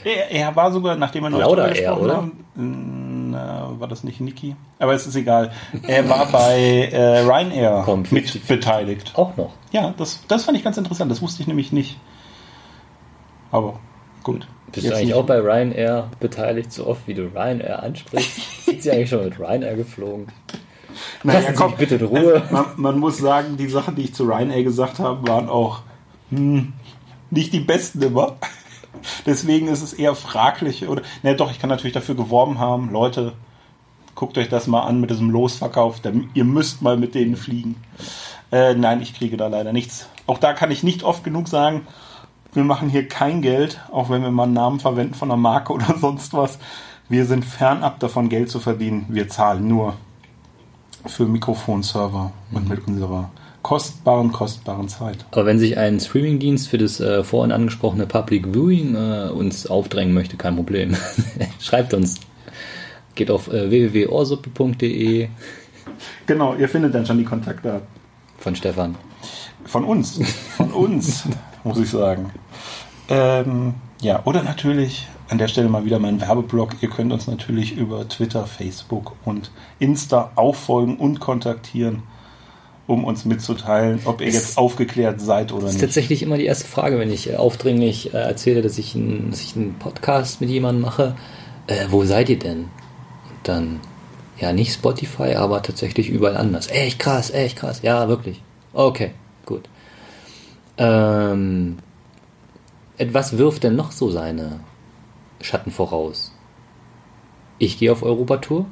Er, 0.05 0.31
er 0.33 0.57
war 0.57 0.73
sogar, 0.73 0.97
nachdem 0.97 1.23
wir 1.25 1.31
noch 1.31 1.39
Lauda 1.39 1.69
drüber 1.69 1.79
Air, 1.81 2.01
oder? 2.01 2.17
haben, 2.17 3.31
na, 3.31 3.71
war 3.79 3.87
das 3.87 4.03
nicht 4.03 4.21
Niki? 4.21 4.57
Aber 4.81 4.95
es 4.95 5.07
ist 5.07 5.15
egal. 5.15 5.53
Er 5.87 6.09
war 6.09 6.27
bei 6.27 6.89
äh, 6.93 7.21
Ryanair 7.21 7.83
Komm, 7.85 8.01
mit 8.11 8.29
50. 8.29 8.43
beteiligt. 8.47 9.13
Auch 9.15 9.37
noch. 9.37 9.53
Ja, 9.71 9.95
das, 9.97 10.21
das 10.27 10.45
fand 10.45 10.59
ich 10.59 10.65
ganz 10.65 10.77
interessant. 10.77 11.11
Das 11.11 11.23
wusste 11.23 11.41
ich 11.43 11.47
nämlich 11.47 11.71
nicht. 11.71 11.99
Aber 13.53 13.79
gut. 14.25 14.49
Bist 14.73 14.85
Jetzt 14.85 14.93
du 14.93 14.97
eigentlich 14.97 15.07
nicht. 15.09 15.15
auch 15.17 15.27
bei 15.27 15.39
Ryanair 15.39 16.09
beteiligt, 16.19 16.73
so 16.73 16.87
oft 16.89 17.07
wie 17.07 17.15
du 17.15 17.23
Ryanair 17.33 17.83
ansprichst? 17.83 18.65
Sind 18.65 18.83
sie 18.83 18.91
eigentlich 18.91 19.11
schon 19.11 19.23
mit 19.25 19.39
Ryanair 19.39 19.77
geflogen? 19.77 20.27
Naja, 21.23 21.41
Lassen 21.41 21.55
komm, 21.55 21.77
bitte 21.77 21.97
in 21.97 22.07
Ruhe. 22.07 22.43
Also, 22.43 22.55
man, 22.55 22.67
man 22.77 22.99
muss 22.99 23.19
sagen, 23.19 23.57
die 23.57 23.69
Sachen, 23.69 23.97
die 23.97 24.03
ich 24.03 24.15
zu 24.15 24.25
Ryanair 24.25 24.65
gesagt 24.65 24.99
habe, 24.99 25.27
waren 25.29 25.49
auch 25.49 25.83
hm, 26.31 26.73
nicht 27.31 27.53
die 27.53 27.61
besten 27.61 28.03
immer. 28.03 28.37
Deswegen 29.27 29.69
ist 29.69 29.83
es 29.83 29.93
eher 29.93 30.15
fraglich. 30.15 30.89
Oder, 30.89 31.03
na 31.23 31.35
doch, 31.35 31.51
ich 31.51 31.59
kann 31.59 31.71
natürlich 31.71 31.95
dafür 31.95 32.15
geworben 32.15 32.59
haben, 32.59 32.91
Leute, 32.91 33.33
guckt 34.15 34.39
euch 34.39 34.49
das 34.49 34.67
mal 34.67 34.83
an 34.83 35.01
mit 35.01 35.11
diesem 35.11 35.31
Losverkauf. 35.31 36.01
Ihr 36.35 36.45
müsst 36.45 36.83
mal 36.83 36.97
mit 36.97 37.15
denen 37.15 37.37
fliegen. 37.37 37.77
Äh, 38.51 38.75
nein, 38.75 39.01
ich 39.01 39.15
kriege 39.15 39.37
da 39.37 39.49
leider 39.49 39.73
nichts. 39.73 40.09
Auch 40.27 40.39
da 40.39 40.53
kann 40.53 40.71
ich 40.71 40.83
nicht 40.83 41.03
oft 41.03 41.25
genug 41.25 41.49
sagen, 41.49 41.87
wir 42.53 42.65
machen 42.65 42.91
hier 42.91 43.09
kein 43.09 43.41
Geld, 43.41 43.81
auch 43.91 44.11
wenn 44.11 44.23
wir 44.23 44.31
mal 44.31 44.45
einen 44.45 44.53
Namen 44.53 44.79
verwenden 44.79 45.15
von 45.15 45.31
einer 45.31 45.41
Marke 45.41 45.73
oder 45.75 45.97
sonst 45.99 46.35
was. 46.35 46.59
Wir 47.09 47.25
sind 47.25 47.45
fernab 47.45 47.99
davon, 48.01 48.29
Geld 48.29 48.51
zu 48.51 48.61
verdienen. 48.61 49.07
Wir 49.09 49.29
zahlen 49.29 49.67
nur 49.69 49.95
für 51.07 51.27
Mikrofonserver 51.27 52.33
und 52.53 52.69
mit 52.69 52.87
unserer 52.87 53.31
kostbaren, 53.62 54.33
kostbaren 54.33 54.88
Zeit. 54.88 55.25
Aber 55.31 55.47
wenn 55.47 55.59
sich 55.59 55.79
ein 55.79 56.01
Streamingdienst 56.01 56.69
für 56.69 56.79
das 56.79 57.01
äh, 57.01 57.23
vorhin 57.23 57.53
angesprochene 57.53 58.07
Public 58.07 58.47
Viewing 58.53 58.95
äh, 58.95 59.31
uns 59.31 59.67
aufdrängen 59.67 60.15
möchte, 60.15 60.37
kein 60.37 60.57
Problem. 60.57 60.97
Schreibt 61.61 61.95
uns. 61.95 62.21
Geht 63.15 63.31
auf 63.31 63.49
äh, 63.49 63.71
www.ohrsuppe.de 63.71 65.29
Genau, 66.27 66.55
ihr 66.55 66.69
findet 66.69 66.95
dann 66.95 67.07
schon 67.07 67.19
die 67.19 67.25
Kontakte 67.25 67.83
von 68.38 68.57
Stefan. 68.57 68.97
von 69.65 69.85
uns. 69.85 70.21
Von 70.57 70.73
uns, 70.73 71.25
muss 71.65 71.79
ich 71.79 71.91
sagen. 71.91 72.31
Ähm, 73.09 73.75
ja, 74.01 74.23
oder 74.25 74.43
natürlich 74.43 75.07
an 75.33 75.38
der 75.38 75.49
Stelle 75.49 75.68
mal 75.68 75.85
wieder 75.85 75.99
mein 75.99 76.21
Werbeblock. 76.21 76.77
Ihr 76.83 76.90
könnt 76.90 77.12
uns 77.12 77.27
natürlich 77.27 77.77
über 77.77 78.07
Twitter, 78.09 78.45
Facebook 78.47 79.14
und 79.25 79.51
Insta 79.79 80.31
auffolgen 80.35 80.97
und 80.99 81.21
kontaktieren, 81.21 82.03
um 82.87 83.05
uns 83.05 83.25
mitzuteilen, 83.25 84.01
ob 84.05 84.21
ihr 84.21 84.27
Es- 84.29 84.35
jetzt 84.35 84.59
aufgeklärt 84.59 85.21
seid 85.23 85.51
oder 85.53 85.62
Das 85.62 85.71
ist 85.71 85.77
nicht. 85.77 85.85
tatsächlich 85.87 86.23
immer 86.23 86.37
die 86.37 86.45
erste 86.45 86.68
Frage, 86.68 86.99
wenn 86.99 87.11
ich 87.11 87.31
äh, 87.31 87.37
aufdringlich 87.37 88.12
äh, 88.12 88.18
erzähle, 88.18 88.61
dass 88.62 88.77
ich, 88.77 88.95
ein, 88.95 89.31
dass 89.31 89.40
ich 89.40 89.57
einen 89.57 89.75
Podcast 89.79 90.40
mit 90.42 90.51
jemandem 90.51 90.83
mache. 90.83 91.16
Äh, 91.66 91.87
wo 91.88 92.05
seid 92.05 92.29
ihr 92.29 92.38
denn? 92.38 92.59
Und 92.64 92.68
dann, 93.45 93.81
ja, 94.38 94.53
nicht 94.53 94.75
Spotify, 94.75 95.35
aber 95.37 95.62
tatsächlich 95.62 96.11
überall 96.11 96.37
anders. 96.37 96.68
Echt 96.68 96.99
krass, 96.99 97.31
echt 97.31 97.57
krass. 97.57 97.81
Ja, 97.83 98.07
wirklich. 98.09 98.42
Okay, 98.75 99.12
gut. 99.47 99.62
Ähm, 100.77 101.79
was 102.99 103.38
wirft 103.38 103.64
denn 103.64 103.77
noch 103.77 103.92
so 103.92 104.11
seine 104.11 104.61
Schatten 105.43 105.71
voraus? 105.71 106.33
Ich 107.59 107.79
gehe 107.79 107.93
auf 107.93 108.03
Europatour. 108.03 108.67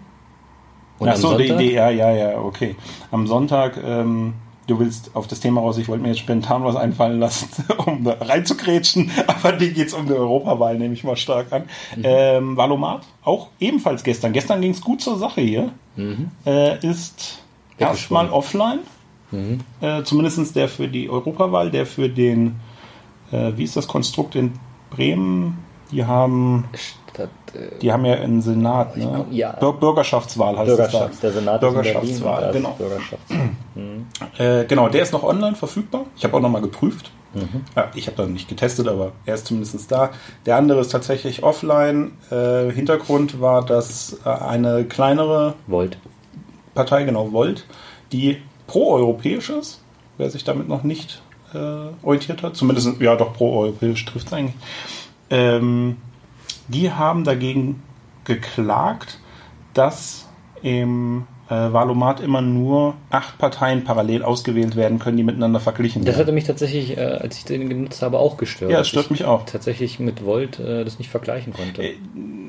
Und 0.99 1.09
Ach 1.09 1.15
am 1.15 1.21
so, 1.21 1.39
die? 1.39 1.49
Idee, 1.49 1.75
ja, 1.75 1.91
ja, 1.91 2.11
ja, 2.11 2.39
okay. 2.41 2.77
Am 3.11 3.27
Sonntag, 3.27 3.81
ähm, 3.83 4.35
du 4.67 4.79
willst 4.79 5.13
auf 5.15 5.27
das 5.27 5.41
Thema 5.41 5.61
raus, 5.61 5.79
ich 5.79 5.89
wollte 5.89 6.03
mir 6.03 6.11
jetzt 6.11 6.21
spontan 6.21 6.63
was 6.65 6.77
einfallen 6.77 7.19
lassen, 7.19 7.49
um 7.87 8.05
da 8.05 8.17
reinzugrätschen, 8.21 9.11
aber 9.27 9.53
die 9.53 9.73
geht 9.73 9.89
es 9.89 9.95
um 9.95 10.07
die 10.07 10.13
Europawahl, 10.13 10.79
nehme 10.79 10.95
ich 10.95 11.05
mal 11.05 11.17
stark 11.17 11.53
an. 11.53 11.63
Mhm. 11.97 12.03
Ähm, 12.05 12.57
Valomat, 12.57 13.03
auch 13.25 13.49
ebenfalls 13.59 14.03
gestern. 14.03 14.33
Gestern 14.33 14.61
ging 14.61 14.73
es 14.73 14.81
gut 14.81 15.01
zur 15.01 15.19
Sache 15.19 15.41
hier. 15.41 15.73
Mhm. 15.97 16.31
Äh, 16.45 16.87
ist 16.87 17.43
erstmal 17.79 18.29
offline. 18.31 18.81
Mhm. 19.31 19.61
Äh, 19.81 20.03
Zumindest 20.03 20.55
der 20.57 20.69
für 20.69 20.89
die 20.89 21.09
Europawahl, 21.09 21.71
der 21.71 21.87
für 21.87 22.09
den, 22.09 22.57
äh, 23.33 23.53
wie 23.57 23.65
ist 23.65 23.77
das 23.77 23.89
Konstrukt 23.89 24.35
in 24.35 24.53
Bremen? 24.91 25.59
Die 25.91 26.05
haben. 26.05 26.69
Stadt, 26.75 27.29
äh, 27.55 27.79
die 27.81 27.93
haben 27.93 28.05
ja 28.05 28.15
einen 28.15 28.43
Senat, 28.43 28.97
ne? 28.97 29.27
Ja. 29.31 29.53
Bürgerschaftswahl 29.53 30.57
heißt 30.57 30.67
Bürgerschaft, 30.67 31.13
das 31.13 31.21
da. 31.21 31.27
Der 31.29 31.33
Senat 31.33 31.61
Bürgerschaftswahl, 31.61 32.53
genau. 32.53 32.77
Mhm. 33.75 34.07
Äh, 34.39 34.65
genau, 34.65 34.89
der 34.89 35.03
ist 35.03 35.13
noch 35.13 35.23
online 35.23 35.57
verfügbar. 35.57 36.07
Ich 36.17 36.25
habe 36.25 36.37
auch 36.37 36.41
noch 36.41 36.51
mal 36.51 36.63
geprüft. 36.63 37.11
Mhm. 37.35 37.65
Ja, 37.77 37.91
ich 37.95 38.07
habe 38.07 38.17
dann 38.17 38.33
nicht 38.33 38.49
getestet, 38.49 38.89
aber 38.89 39.13
er 39.25 39.35
ist 39.35 39.47
zumindest 39.47 39.91
da. 39.91 40.11
Der 40.47 40.57
andere 40.57 40.81
ist 40.81 40.91
tatsächlich 40.91 41.43
offline. 41.43 42.13
Äh, 42.31 42.71
Hintergrund 42.73 43.41
war, 43.41 43.65
dass 43.65 44.19
äh, 44.25 44.29
eine 44.29 44.85
kleinere 44.85 45.55
Volt. 45.67 45.99
Partei, 46.75 47.05
genau 47.05 47.33
Volt, 47.33 47.67
die 48.13 48.39
pro-europäisch 48.67 49.51
ist, 49.51 49.81
wer 50.19 50.31
sich 50.31 50.45
damit 50.45 50.69
noch 50.69 50.83
nicht 50.83 51.23
äh, 51.53 51.59
orientiert 52.03 52.43
hat, 52.43 52.57
zumindest, 52.57 53.01
ja 53.01 53.17
doch 53.17 53.33
pro-europäisch 53.33 54.05
trifft 54.05 54.29
es 54.29 54.33
eigentlich, 54.33 54.55
ähm, 55.31 55.97
die 56.69 56.93
haben 56.93 57.25
dagegen 57.25 57.83
geklagt, 58.25 59.19
dass 59.75 60.29
im 60.63 61.27
äh, 61.51 61.73
Valomat 61.73 62.21
immer 62.21 62.41
nur 62.41 62.95
acht 63.11 63.37
Parteien 63.37 63.83
parallel 63.83 64.23
ausgewählt 64.23 64.77
werden 64.77 65.01
können, 65.01 65.17
die 65.17 65.25
miteinander 65.25 65.59
verglichen 65.59 66.03
werden. 66.03 66.13
Das 66.13 66.21
hatte 66.21 66.33
mich 66.33 66.45
tatsächlich, 66.45 66.97
äh, 66.97 67.01
als 67.01 67.39
ich 67.39 67.45
den 67.45 67.69
genutzt 67.69 68.03
habe, 68.03 68.19
auch 68.19 68.37
gestört. 68.37 68.71
Ja, 68.71 68.79
das 68.79 68.89
stört 68.89 69.11
mich 69.11 69.25
auch. 69.25 69.45
Tatsächlich 69.45 69.99
mit 69.99 70.25
Volt 70.25 70.61
äh, 70.61 70.85
das 70.85 70.99
nicht 70.99 71.11
vergleichen 71.11 71.53
konnte. 71.53 71.83
Äh, 71.83 71.97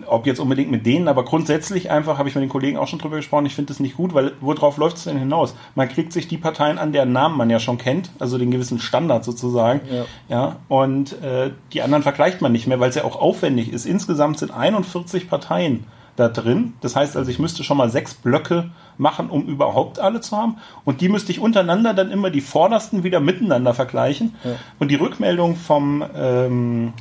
ob 0.05 0.27
jetzt 0.27 0.39
unbedingt 0.39 0.69
mit 0.69 0.85
denen, 0.85 1.07
aber 1.07 1.25
grundsätzlich 1.25 1.89
einfach, 1.89 2.17
habe 2.17 2.29
ich 2.29 2.35
mit 2.35 2.43
den 2.43 2.49
Kollegen 2.49 2.77
auch 2.77 2.87
schon 2.87 2.99
drüber 2.99 3.15
gesprochen, 3.15 3.45
ich 3.45 3.55
finde 3.55 3.69
das 3.69 3.79
nicht 3.79 3.97
gut, 3.97 4.13
weil 4.13 4.33
worauf 4.41 4.77
läuft 4.77 4.97
es 4.97 5.05
denn 5.05 5.17
hinaus? 5.17 5.55
Man 5.73 5.89
kriegt 5.89 6.13
sich 6.13 6.27
die 6.27 6.37
Parteien 6.37 6.77
an, 6.77 6.91
deren 6.91 7.11
Namen 7.11 7.37
man 7.37 7.49
ja 7.49 7.59
schon 7.59 7.77
kennt, 7.77 8.11
also 8.19 8.37
den 8.37 8.51
gewissen 8.51 8.79
Standard 8.79 9.23
sozusagen. 9.23 9.81
Ja. 9.89 10.05
ja 10.27 10.55
und 10.67 11.21
äh, 11.23 11.51
die 11.73 11.81
anderen 11.81 12.03
vergleicht 12.03 12.41
man 12.41 12.51
nicht 12.51 12.67
mehr, 12.67 12.79
weil 12.79 12.89
es 12.89 12.95
ja 12.95 13.03
auch 13.03 13.15
aufwendig 13.15 13.71
ist. 13.71 13.85
Insgesamt 13.85 14.37
sind 14.37 14.51
41 14.51 15.29
Parteien 15.29 15.85
da 16.21 16.29
drin. 16.29 16.73
Das 16.81 16.95
heißt 16.95 17.17
also, 17.17 17.29
ich 17.29 17.39
müsste 17.39 17.63
schon 17.63 17.77
mal 17.77 17.89
sechs 17.89 18.13
Blöcke 18.13 18.69
machen, 18.97 19.29
um 19.29 19.45
überhaupt 19.47 19.99
alle 19.99 20.21
zu 20.21 20.37
haben. 20.37 20.57
Und 20.85 21.01
die 21.01 21.09
müsste 21.09 21.31
ich 21.31 21.39
untereinander 21.39 21.93
dann 21.93 22.11
immer 22.11 22.29
die 22.29 22.41
vordersten 22.41 23.03
wieder 23.03 23.19
miteinander 23.19 23.73
vergleichen. 23.73 24.35
Ja. 24.43 24.51
Und 24.79 24.89
die 24.89 24.95
Rückmeldung 24.95 25.55
vom, 25.55 26.05
ähm, 26.15 26.93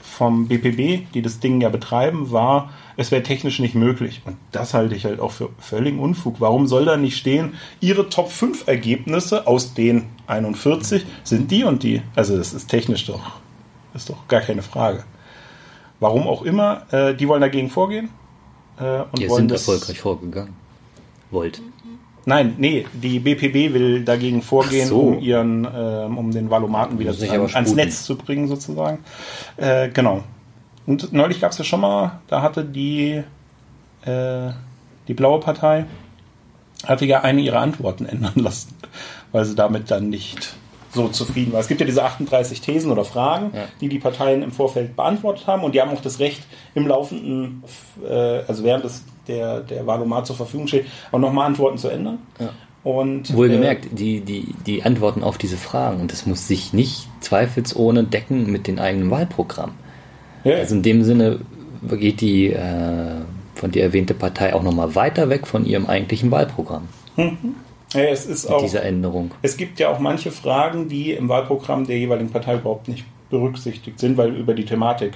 vom 0.00 0.48
BPB, 0.48 1.12
die 1.12 1.22
das 1.22 1.40
Ding 1.40 1.60
ja 1.60 1.68
betreiben, 1.68 2.32
war, 2.32 2.70
es 2.96 3.10
wäre 3.10 3.22
technisch 3.22 3.58
nicht 3.60 3.74
möglich. 3.74 4.22
Und 4.24 4.36
das 4.52 4.74
halte 4.74 4.94
ich 4.94 5.04
halt 5.04 5.20
auch 5.20 5.32
für 5.32 5.50
völligen 5.58 6.00
Unfug. 6.00 6.36
Warum 6.40 6.66
soll 6.66 6.84
da 6.84 6.96
nicht 6.96 7.16
stehen, 7.16 7.54
Ihre 7.80 8.08
Top 8.08 8.30
5 8.30 8.66
Ergebnisse 8.66 9.46
aus 9.46 9.74
den 9.74 10.06
41 10.26 11.06
sind 11.24 11.50
die 11.50 11.64
und 11.64 11.82
die? 11.82 12.02
Also 12.14 12.36
das 12.36 12.52
ist 12.52 12.68
technisch 12.68 13.06
doch, 13.06 13.32
ist 13.94 14.10
doch 14.10 14.28
gar 14.28 14.40
keine 14.40 14.62
Frage. 14.62 15.04
Warum 16.00 16.26
auch 16.26 16.42
immer, 16.42 16.82
äh, 16.92 17.14
die 17.14 17.28
wollen 17.28 17.42
dagegen 17.42 17.68
vorgehen. 17.68 18.08
Äh, 18.80 19.02
und 19.02 19.18
Die 19.18 19.28
sind 19.28 19.52
erfolgreich 19.52 20.00
vorgegangen. 20.00 20.54
Wollt. 21.30 21.60
Nein, 22.26 22.54
nee, 22.58 22.86
die 22.92 23.18
BPB 23.18 23.72
will 23.72 24.04
dagegen 24.04 24.42
vorgehen, 24.42 24.88
so. 24.88 25.00
um 25.00 25.18
ihren, 25.20 25.64
äh, 25.64 26.06
um 26.06 26.30
den 26.30 26.50
Valomaten 26.50 26.98
wieder 26.98 27.12
zu, 27.12 27.30
ans 27.30 27.74
Netz 27.74 28.04
zu 28.04 28.16
bringen, 28.16 28.46
sozusagen. 28.46 28.98
Äh, 29.56 29.88
genau. 29.88 30.22
Und 30.86 31.12
neulich 31.12 31.40
gab 31.40 31.52
es 31.52 31.58
ja 31.58 31.64
schon 31.64 31.80
mal, 31.80 32.20
da 32.28 32.42
hatte 32.42 32.64
die, 32.64 33.22
äh, 34.04 34.50
die 35.08 35.14
blaue 35.14 35.40
Partei, 35.40 35.86
hatte 36.86 37.06
ja 37.06 37.22
eine 37.22 37.40
ihrer 37.40 37.60
Antworten 37.60 38.06
ändern 38.06 38.34
lassen, 38.36 38.74
weil 39.32 39.44
sie 39.44 39.54
damit 39.54 39.90
dann 39.90 40.08
nicht 40.08 40.54
so 40.92 41.08
zufrieden 41.08 41.52
war. 41.52 41.60
Es 41.60 41.68
gibt 41.68 41.80
ja 41.80 41.86
diese 41.86 42.02
38 42.02 42.60
Thesen 42.60 42.90
oder 42.90 43.04
Fragen, 43.04 43.52
ja. 43.54 43.64
die 43.80 43.88
die 43.88 43.98
Parteien 43.98 44.42
im 44.42 44.52
Vorfeld 44.52 44.96
beantwortet 44.96 45.46
haben 45.46 45.62
und 45.62 45.74
die 45.74 45.80
haben 45.80 45.90
auch 45.90 46.00
das 46.00 46.18
Recht 46.18 46.42
im 46.74 46.86
laufenden, 46.86 47.62
äh, 48.04 48.42
also 48.46 48.64
während 48.64 48.84
es 48.84 49.04
der, 49.28 49.60
der 49.60 49.86
Valomat 49.86 50.26
zur 50.26 50.36
Verfügung 50.36 50.66
steht, 50.66 50.86
auch 51.12 51.18
nochmal 51.18 51.46
Antworten 51.46 51.78
zu 51.78 51.88
ändern. 51.88 52.18
Ja. 52.38 52.50
Und, 52.82 53.34
Wohlgemerkt, 53.34 53.86
äh, 53.86 53.88
die, 53.92 54.20
die, 54.20 54.54
die 54.66 54.82
Antworten 54.82 55.22
auf 55.22 55.38
diese 55.38 55.58
Fragen, 55.58 56.00
und 56.00 56.12
das 56.12 56.26
muss 56.26 56.48
sich 56.48 56.72
nicht 56.72 57.08
zweifelsohne 57.20 58.04
decken 58.04 58.50
mit 58.50 58.66
dem 58.66 58.78
eigenen 58.78 59.10
Wahlprogramm. 59.10 59.72
Ja. 60.44 60.56
Also 60.56 60.74
in 60.76 60.82
dem 60.82 61.04
Sinne 61.04 61.40
geht 61.82 62.20
die 62.20 62.52
äh, 62.52 63.20
von 63.54 63.70
dir 63.70 63.82
erwähnte 63.82 64.14
Partei 64.14 64.54
auch 64.54 64.62
nochmal 64.62 64.94
weiter 64.94 65.28
weg 65.28 65.46
von 65.46 65.66
ihrem 65.66 65.86
eigentlichen 65.86 66.30
Wahlprogramm. 66.30 66.88
Mhm. 67.16 67.56
Ja, 67.94 68.02
es 68.02 68.26
ist 68.26 68.46
auch, 68.46 68.62
dieser 68.62 68.84
Änderung. 68.84 69.32
Es 69.42 69.56
gibt 69.56 69.80
ja 69.80 69.88
auch 69.88 69.98
manche 69.98 70.30
Fragen, 70.30 70.88
die 70.88 71.12
im 71.12 71.28
Wahlprogramm 71.28 71.86
der 71.86 71.98
jeweiligen 71.98 72.30
Partei 72.30 72.54
überhaupt 72.54 72.88
nicht 72.88 73.04
berücksichtigt 73.30 73.98
sind, 73.98 74.16
weil 74.16 74.34
über 74.34 74.54
die 74.54 74.64
Thematik 74.64 75.14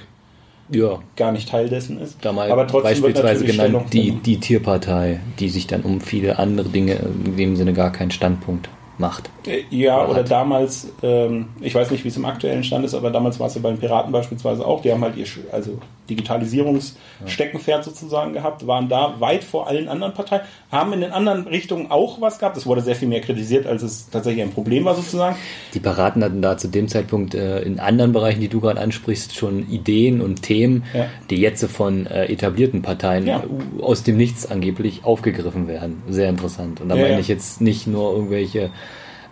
ja. 0.69 0.99
gar 1.15 1.31
nicht 1.31 1.49
Teil 1.49 1.69
dessen 1.69 1.99
ist. 1.99 2.17
Damals 2.23 2.51
Aber 2.51 2.67
trotzdem 2.67 3.01
beispielsweise 3.01 3.45
genannt 3.45 3.93
die, 3.93 4.11
die 4.11 4.39
Tierpartei, 4.39 5.19
die 5.39 5.49
sich 5.49 5.67
dann 5.67 5.83
um 5.83 6.01
viele 6.01 6.39
andere 6.39 6.69
Dinge 6.69 6.95
in 7.25 7.37
dem 7.37 7.55
Sinne 7.55 7.73
gar 7.73 7.91
keinen 7.91 8.11
Standpunkt 8.11 8.69
macht. 8.97 9.29
Äh, 9.45 9.63
ja, 9.69 10.01
oder, 10.01 10.11
oder 10.11 10.23
damals, 10.23 10.87
ähm, 11.03 11.47
ich 11.61 11.75
weiß 11.75 11.91
nicht, 11.91 12.03
wie 12.03 12.09
es 12.09 12.17
im 12.17 12.25
aktuellen 12.25 12.63
Stand 12.63 12.85
ist, 12.85 12.93
aber 12.93 13.11
damals 13.11 13.39
war 13.39 13.47
es 13.47 13.55
ja 13.55 13.61
bei 13.61 13.69
den 13.69 13.79
Piraten 13.79 14.11
beispielsweise 14.11 14.65
auch, 14.65 14.81
die 14.81 14.91
haben 14.91 15.03
halt 15.03 15.15
ihr 15.17 15.25
also 15.51 15.79
Digitalisierungssteckenpferd 16.09 17.83
sozusagen 17.83 18.33
gehabt, 18.33 18.67
waren 18.67 18.89
da 18.89 19.19
weit 19.19 19.43
vor 19.43 19.67
allen 19.67 19.87
anderen 19.87 20.13
Parteien, 20.13 20.41
haben 20.71 20.93
in 20.93 21.01
den 21.01 21.11
anderen 21.11 21.47
Richtungen 21.47 21.89
auch 21.89 22.21
was 22.21 22.39
gehabt. 22.39 22.57
Es 22.57 22.65
wurde 22.65 22.81
sehr 22.81 22.95
viel 22.95 23.07
mehr 23.07 23.21
kritisiert, 23.21 23.65
als 23.65 23.81
es 23.81 24.09
tatsächlich 24.09 24.43
ein 24.43 24.51
Problem 24.51 24.85
war 24.85 24.95
sozusagen. 24.95 25.35
Die 25.73 25.79
Piraten 25.79 26.23
hatten 26.23 26.41
da 26.41 26.57
zu 26.57 26.67
dem 26.67 26.87
Zeitpunkt 26.87 27.33
äh, 27.33 27.61
in 27.61 27.79
anderen 27.79 28.13
Bereichen, 28.13 28.39
die 28.39 28.49
du 28.49 28.61
gerade 28.61 28.79
ansprichst, 28.79 29.35
schon 29.35 29.67
Ideen 29.69 30.21
und 30.21 30.43
Themen, 30.43 30.83
ja. 30.93 31.07
die 31.29 31.37
jetzt 31.37 31.65
von 31.65 32.05
äh, 32.05 32.25
etablierten 32.25 32.81
Parteien 32.81 33.25
ja. 33.25 33.43
aus 33.81 34.03
dem 34.03 34.17
Nichts 34.17 34.49
angeblich 34.49 35.03
aufgegriffen 35.03 35.67
werden. 35.67 36.03
Sehr 36.07 36.29
interessant. 36.29 36.81
Und 36.81 36.89
da 36.89 36.95
ja, 36.95 37.07
meine 37.07 37.19
ich 37.19 37.27
jetzt 37.27 37.61
nicht 37.61 37.87
nur 37.87 38.13
irgendwelche 38.13 38.69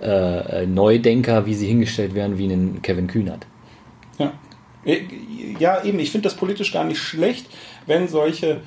äh, 0.03 0.65
Neudenker, 0.65 1.45
wie 1.45 1.53
sie 1.53 1.67
hingestellt 1.67 2.15
werden, 2.15 2.37
wie 2.37 2.51
einen 2.51 2.81
Kevin 2.81 3.07
Kühnert. 3.07 3.45
Ja. 4.17 4.33
Äh, 4.85 5.01
ja, 5.59 5.83
eben, 5.83 5.99
ich 5.99 6.11
finde 6.11 6.29
das 6.29 6.35
politisch 6.35 6.71
gar 6.71 6.83
nicht 6.83 6.99
schlecht, 6.99 7.47
wenn 7.85 8.07
solche. 8.07 8.61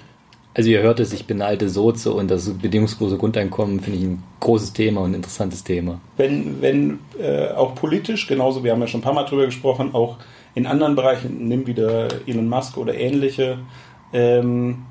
Also 0.55 0.71
ihr 0.71 0.81
hört 0.81 1.01
es, 1.01 1.13
ich 1.13 1.27
bin 1.27 1.43
eine 1.43 1.51
alte 1.51 1.69
Soze 1.69 2.13
und 2.13 2.31
das 2.31 2.49
bedingungslose 2.49 3.19
Grundeinkommen 3.19 3.81
finde 3.81 3.99
ich 3.99 4.05
ein 4.07 4.23
großes 4.41 4.73
Thema 4.73 5.03
und 5.03 5.11
ein 5.11 5.17
interessantes 5.17 5.63
Thema. 5.63 6.01
Wenn, 6.17 6.63
wenn 6.63 7.01
äh, 7.21 7.49
auch 7.49 7.75
politisch, 7.75 8.27
genauso, 8.27 8.65
wir 8.65 8.73
haben 8.73 8.81
ja 8.81 8.87
schon 8.87 9.01
ein 9.01 9.05
paar 9.05 9.13
Mal 9.13 9.25
drüber 9.25 9.45
gesprochen, 9.45 9.95
auch 9.95 10.17
in 10.55 10.67
anderen 10.67 10.97
Bereichen, 10.97 11.47
nimm 11.47 11.67
wieder 11.67 12.09
Elon 12.27 12.49
Musk 12.49 12.79
oder 12.79 12.95
ähnliche, 12.95 13.59
ähm, 14.15 14.87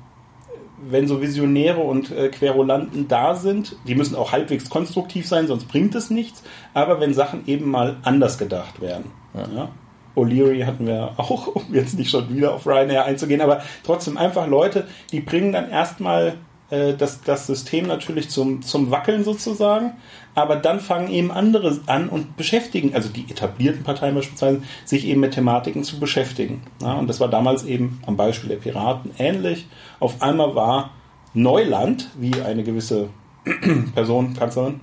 wenn 0.78 1.06
so 1.06 1.22
Visionäre 1.22 1.80
und 1.80 2.10
äh, 2.10 2.28
Querulanten 2.28 3.08
da 3.08 3.34
sind, 3.34 3.76
die 3.86 3.94
müssen 3.94 4.14
auch 4.16 4.32
halbwegs 4.32 4.68
konstruktiv 4.68 5.26
sein, 5.26 5.46
sonst 5.46 5.66
bringt 5.68 5.94
es 5.94 6.10
nichts, 6.10 6.42
aber 6.74 7.00
wenn 7.00 7.14
Sachen 7.14 7.46
eben 7.46 7.70
mal 7.70 7.96
anders 8.02 8.38
gedacht 8.38 8.80
werden. 8.80 9.10
Ja. 9.34 9.48
ja? 9.54 9.68
O'Leary 10.14 10.64
hatten 10.64 10.86
wir 10.86 11.12
auch, 11.16 11.46
um 11.54 11.62
jetzt 11.72 11.98
nicht 11.98 12.10
schon 12.10 12.34
wieder 12.34 12.54
auf 12.54 12.66
Ryanair 12.66 13.04
einzugehen, 13.04 13.40
aber 13.40 13.62
trotzdem 13.84 14.16
einfach 14.16 14.46
Leute, 14.46 14.86
die 15.12 15.20
bringen 15.20 15.52
dann 15.52 15.70
erstmal 15.70 16.34
äh, 16.70 16.94
das, 16.94 17.22
das 17.22 17.46
System 17.46 17.86
natürlich 17.86 18.28
zum, 18.28 18.62
zum 18.62 18.90
Wackeln 18.90 19.24
sozusagen, 19.24 19.92
aber 20.34 20.56
dann 20.56 20.80
fangen 20.80 21.10
eben 21.10 21.30
andere 21.30 21.78
an 21.86 22.08
und 22.08 22.36
beschäftigen, 22.36 22.94
also 22.94 23.08
die 23.08 23.30
etablierten 23.30 23.84
Parteien 23.84 24.14
beispielsweise, 24.14 24.62
sich 24.84 25.06
eben 25.06 25.20
mit 25.20 25.34
Thematiken 25.34 25.84
zu 25.84 26.00
beschäftigen. 26.00 26.62
Ja, 26.82 26.94
und 26.94 27.08
das 27.08 27.20
war 27.20 27.28
damals 27.28 27.64
eben 27.64 28.00
am 28.06 28.16
Beispiel 28.16 28.50
der 28.50 28.56
Piraten 28.56 29.12
ähnlich. 29.18 29.66
Auf 30.00 30.20
einmal 30.22 30.54
war 30.54 30.90
Neuland, 31.34 32.10
wie 32.18 32.34
eine 32.42 32.64
gewisse 32.64 33.08
Person, 33.94 34.34
Kanzlerin, 34.34 34.80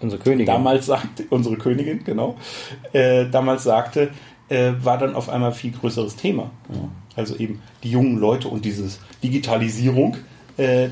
unsere 0.00 0.22
Königin, 0.22 0.46
damals 0.46 0.86
sagte, 0.86 1.24
unsere 1.30 1.56
Königin, 1.56 2.04
genau, 2.04 2.36
äh, 2.92 3.26
damals 3.30 3.64
sagte, 3.64 4.10
äh, 4.48 4.72
war 4.82 4.98
dann 4.98 5.14
auf 5.14 5.28
einmal 5.28 5.52
viel 5.52 5.72
größeres 5.72 6.16
Thema. 6.16 6.50
Ja. 6.68 6.88
Also 7.16 7.36
eben 7.36 7.62
die 7.82 7.90
jungen 7.90 8.18
Leute 8.18 8.48
und 8.48 8.64
diese 8.64 8.88
Digitalisierung. 9.22 10.16
Äh, 10.56 10.88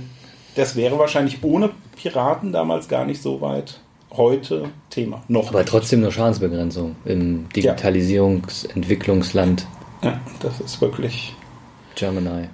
das 0.55 0.77
wäre 0.77 0.99
wahrscheinlich 0.99 1.43
ohne 1.43 1.71
Piraten 1.97 2.53
damals 2.53 2.89
gar 2.89 3.05
nicht 3.05 3.21
so 3.23 3.41
weit 3.41 3.81
heute 4.13 4.71
Thema. 4.91 5.23
Noch 5.29 5.49
Aber 5.49 5.61
nicht. 5.61 5.71
trotzdem 5.71 6.01
eine 6.01 6.13
Schadensbegrenzung 6.13 6.97
im 7.05 7.49
Digitalisierungsentwicklungsland. 7.51 9.67
Ja, 10.03 10.21
das 10.41 10.61
ist 10.61 10.81
wirklich 10.81 11.35
Gemini. 11.95 12.49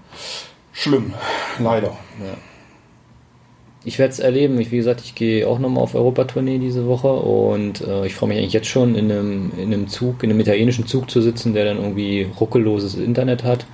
Schlimm, 0.72 1.14
leider. 1.58 1.88
Ja. 1.88 2.34
ich 3.84 3.98
werde 3.98 4.12
es 4.12 4.18
erleben. 4.18 4.60
Ich, 4.60 4.70
wie 4.72 4.76
gesagt, 4.76 5.00
ich 5.02 5.14
gehe 5.14 5.48
auch 5.48 5.58
nochmal 5.58 5.82
auf 5.84 5.94
Europatournee 5.94 6.58
diese 6.58 6.86
Woche 6.86 7.10
und 7.12 7.80
äh, 7.80 8.04
ich 8.06 8.14
freue 8.14 8.28
mich 8.30 8.38
eigentlich 8.38 8.52
jetzt 8.52 8.68
schon 8.68 8.94
in 8.94 9.10
einem, 9.10 9.52
in 9.56 9.72
einem 9.72 9.88
Zug, 9.88 10.22
in 10.22 10.28
einem 10.30 10.40
italienischen 10.40 10.86
Zug 10.86 11.10
zu 11.10 11.22
sitzen, 11.22 11.54
der 11.54 11.64
dann 11.64 11.78
irgendwie 11.78 12.28
ruckelloses 12.38 12.96
Internet 12.96 13.42
hat. 13.44 13.64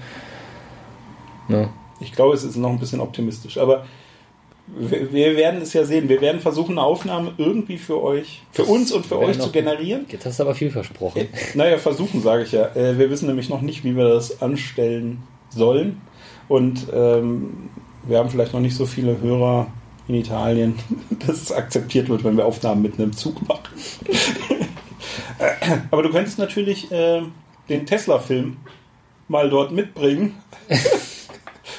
Ne? 1.48 1.68
Ich 1.98 2.12
glaube, 2.12 2.34
es 2.34 2.44
ist 2.44 2.54
noch 2.56 2.70
ein 2.70 2.78
bisschen 2.78 3.00
optimistisch, 3.00 3.58
aber 3.58 3.84
wir, 4.66 5.36
werden 5.36 5.60
es 5.60 5.72
ja 5.72 5.84
sehen. 5.84 6.08
Wir 6.08 6.20
werden 6.20 6.40
versuchen, 6.40 6.78
eine 6.78 6.86
Aufnahme 6.86 7.34
irgendwie 7.36 7.78
für 7.78 8.02
euch, 8.02 8.42
für 8.52 8.64
uns 8.64 8.92
und 8.92 9.04
für 9.04 9.18
euch 9.18 9.38
zu 9.38 9.50
generieren. 9.50 10.06
Jetzt 10.08 10.24
hast 10.24 10.38
du 10.38 10.44
aber 10.44 10.54
viel 10.54 10.70
versprochen. 10.70 11.20
Äh, 11.20 11.28
naja, 11.54 11.78
versuchen, 11.78 12.22
sage 12.22 12.44
ich 12.44 12.52
ja. 12.52 12.74
Äh, 12.74 12.98
wir 12.98 13.10
wissen 13.10 13.26
nämlich 13.26 13.48
noch 13.48 13.60
nicht, 13.60 13.84
wie 13.84 13.96
wir 13.96 14.08
das 14.08 14.40
anstellen 14.40 15.22
sollen. 15.50 16.00
Und 16.48 16.86
ähm, 16.92 17.70
wir 18.06 18.18
haben 18.18 18.30
vielleicht 18.30 18.52
noch 18.52 18.60
nicht 18.60 18.76
so 18.76 18.86
viele 18.86 19.20
Hörer 19.20 19.66
in 20.08 20.14
Italien, 20.14 20.78
dass 21.26 21.42
es 21.42 21.52
akzeptiert 21.52 22.08
wird, 22.08 22.24
wenn 22.24 22.36
wir 22.36 22.46
Aufnahmen 22.46 22.82
mit 22.82 22.98
einem 22.98 23.12
Zug 23.12 23.46
machen. 23.46 23.68
Aber 25.90 26.02
du 26.02 26.10
könntest 26.10 26.38
natürlich 26.38 26.90
äh, 26.92 27.22
den 27.68 27.86
Tesla-Film 27.86 28.56
mal 29.28 29.50
dort 29.50 29.72
mitbringen. 29.72 30.34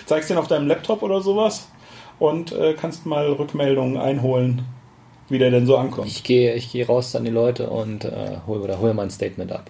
Zeigst 0.05 0.29
den 0.29 0.37
auf 0.37 0.47
deinem 0.47 0.67
Laptop 0.67 1.01
oder 1.01 1.21
sowas 1.21 1.67
und 2.19 2.51
äh, 2.51 2.73
kannst 2.73 3.05
mal 3.05 3.31
Rückmeldungen 3.31 3.97
einholen, 3.97 4.63
wie 5.29 5.39
der 5.39 5.51
denn 5.51 5.65
so 5.65 5.77
ankommt. 5.77 6.07
Ich 6.07 6.23
gehe 6.23 6.53
ich 6.55 6.71
geh 6.71 6.83
raus 6.83 7.15
an 7.15 7.23
die 7.25 7.31
Leute 7.31 7.69
und 7.69 8.05
äh, 8.05 8.37
hole 8.47 8.61
oder 8.61 8.79
hol 8.79 8.93
mal 8.93 9.03
ein 9.03 9.11
Statement 9.11 9.51
ab. 9.51 9.69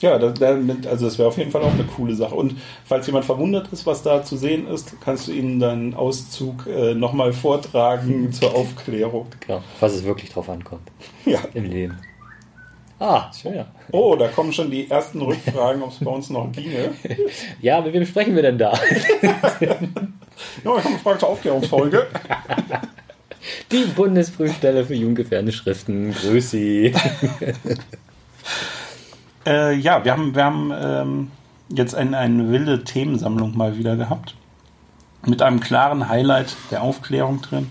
Ja, 0.00 0.18
das, 0.18 0.40
also 0.42 1.06
das 1.06 1.18
wäre 1.18 1.28
auf 1.28 1.38
jeden 1.38 1.50
Fall 1.50 1.62
auch 1.62 1.72
eine 1.72 1.84
coole 1.84 2.14
Sache. 2.14 2.34
Und 2.34 2.56
falls 2.84 3.06
jemand 3.06 3.24
verwundert 3.24 3.72
ist, 3.72 3.86
was 3.86 4.02
da 4.02 4.22
zu 4.22 4.36
sehen 4.36 4.66
ist, 4.68 5.00
kannst 5.00 5.28
du 5.28 5.32
ihnen 5.32 5.58
deinen 5.58 5.94
Auszug 5.94 6.66
äh, 6.66 6.94
nochmal 6.94 7.32
vortragen 7.32 8.30
zur 8.32 8.54
Aufklärung. 8.54 9.26
Genau, 9.40 9.62
was 9.80 9.94
es 9.94 10.04
wirklich 10.04 10.30
drauf 10.30 10.50
ankommt. 10.50 10.90
Ja. 11.24 11.38
Im 11.54 11.64
Leben. 11.64 11.98
Ah, 12.98 13.30
schön. 13.32 13.54
Ja. 13.54 13.66
Oh, 13.92 14.16
da 14.16 14.28
kommen 14.28 14.52
schon 14.52 14.70
die 14.70 14.90
ersten 14.90 15.20
Rückfragen, 15.20 15.82
ob 15.82 15.90
es 15.90 15.98
bei 15.98 16.10
uns 16.10 16.30
noch 16.30 16.50
ginge. 16.52 16.94
Ja, 17.60 17.80
mit 17.80 17.92
wem 17.92 18.06
sprechen 18.06 18.34
wir 18.34 18.42
denn 18.42 18.58
da? 18.58 18.72
ja, 20.64 20.70
ich 20.70 20.84
habe 20.84 20.88
eine 20.88 20.98
Frage 20.98 21.18
zur 21.18 21.28
Aufklärungsfolge. 21.30 22.06
Die 23.72 23.84
Bundesprüfstelle 23.84 24.84
für 24.84 24.94
jugendgefährdende 24.94 25.52
Schriften. 25.52 26.12
Grüß 26.12 26.50
Sie. 26.50 26.94
Äh, 29.46 29.76
ja, 29.76 30.04
wir 30.04 30.12
haben, 30.12 30.34
wir 30.34 30.44
haben 30.44 30.72
ähm, 30.76 31.30
jetzt 31.68 31.94
ein, 31.94 32.14
eine 32.14 32.50
wilde 32.50 32.82
Themensammlung 32.82 33.56
mal 33.56 33.76
wieder 33.78 33.96
gehabt. 33.96 34.34
Mit 35.24 35.40
einem 35.40 35.60
klaren 35.60 36.08
Highlight 36.08 36.56
der 36.72 36.82
Aufklärung 36.82 37.42
drin. 37.42 37.70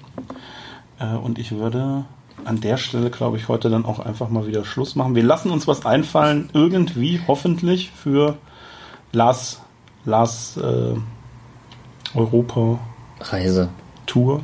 Äh, 0.99 1.15
und 1.15 1.37
ich 1.37 1.51
würde 1.51 2.05
an 2.45 2.61
der 2.61 2.77
Stelle, 2.77 3.09
glaube 3.09 3.37
ich, 3.37 3.49
heute 3.49 3.69
dann 3.69 3.85
auch 3.85 3.99
einfach 3.99 4.29
mal 4.29 4.47
wieder 4.47 4.63
Schluss 4.63 4.95
machen. 4.95 5.15
Wir 5.15 5.23
lassen 5.23 5.51
uns 5.51 5.67
was 5.67 5.85
einfallen, 5.85 6.49
irgendwie, 6.53 7.19
hoffentlich, 7.27 7.91
für 7.91 8.37
Lars, 9.11 9.61
Lars 10.05 10.57
äh, 10.57 10.95
Europa 12.15 12.79
Reise. 13.19 13.69
Tour. 14.05 14.41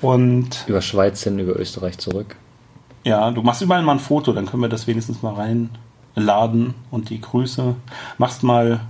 Und 0.00 0.64
über 0.66 0.80
Schweiz 0.80 1.22
hin, 1.22 1.38
über 1.38 1.58
Österreich 1.58 1.98
zurück. 1.98 2.36
Ja, 3.04 3.30
du 3.30 3.42
machst 3.42 3.62
überall 3.62 3.82
mal 3.82 3.92
ein 3.92 4.00
Foto, 4.00 4.32
dann 4.32 4.46
können 4.46 4.62
wir 4.62 4.68
das 4.68 4.86
wenigstens 4.86 5.22
mal 5.22 5.34
reinladen 5.34 6.74
und 6.90 7.10
die 7.10 7.20
Grüße. 7.20 7.74
Machst 8.18 8.42
mal, 8.42 8.80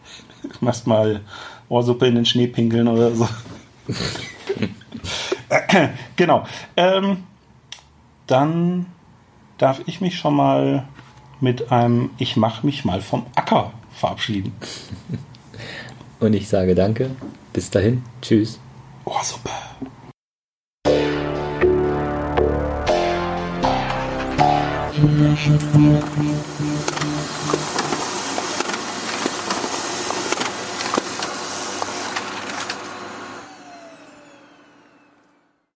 machst 0.60 0.86
mal 0.86 1.20
Ohrsuppe 1.68 2.06
in 2.06 2.14
den 2.14 2.24
Schnee 2.24 2.46
pinkeln 2.46 2.88
oder 2.88 3.14
so. 3.14 3.28
genau. 6.16 6.44
Ähm, 6.76 7.24
dann 8.26 8.86
darf 9.58 9.80
ich 9.86 10.00
mich 10.00 10.18
schon 10.18 10.34
mal 10.34 10.88
mit 11.40 11.70
einem 11.70 12.10
Ich 12.18 12.36
mach 12.36 12.62
mich 12.62 12.84
mal 12.84 13.00
vom 13.00 13.26
Acker 13.34 13.72
verabschieden. 13.90 14.52
Und 16.20 16.34
ich 16.34 16.48
sage 16.48 16.74
danke. 16.74 17.10
Bis 17.52 17.70
dahin. 17.70 18.02
Tschüss. 18.20 18.58
Oh, 19.04 19.20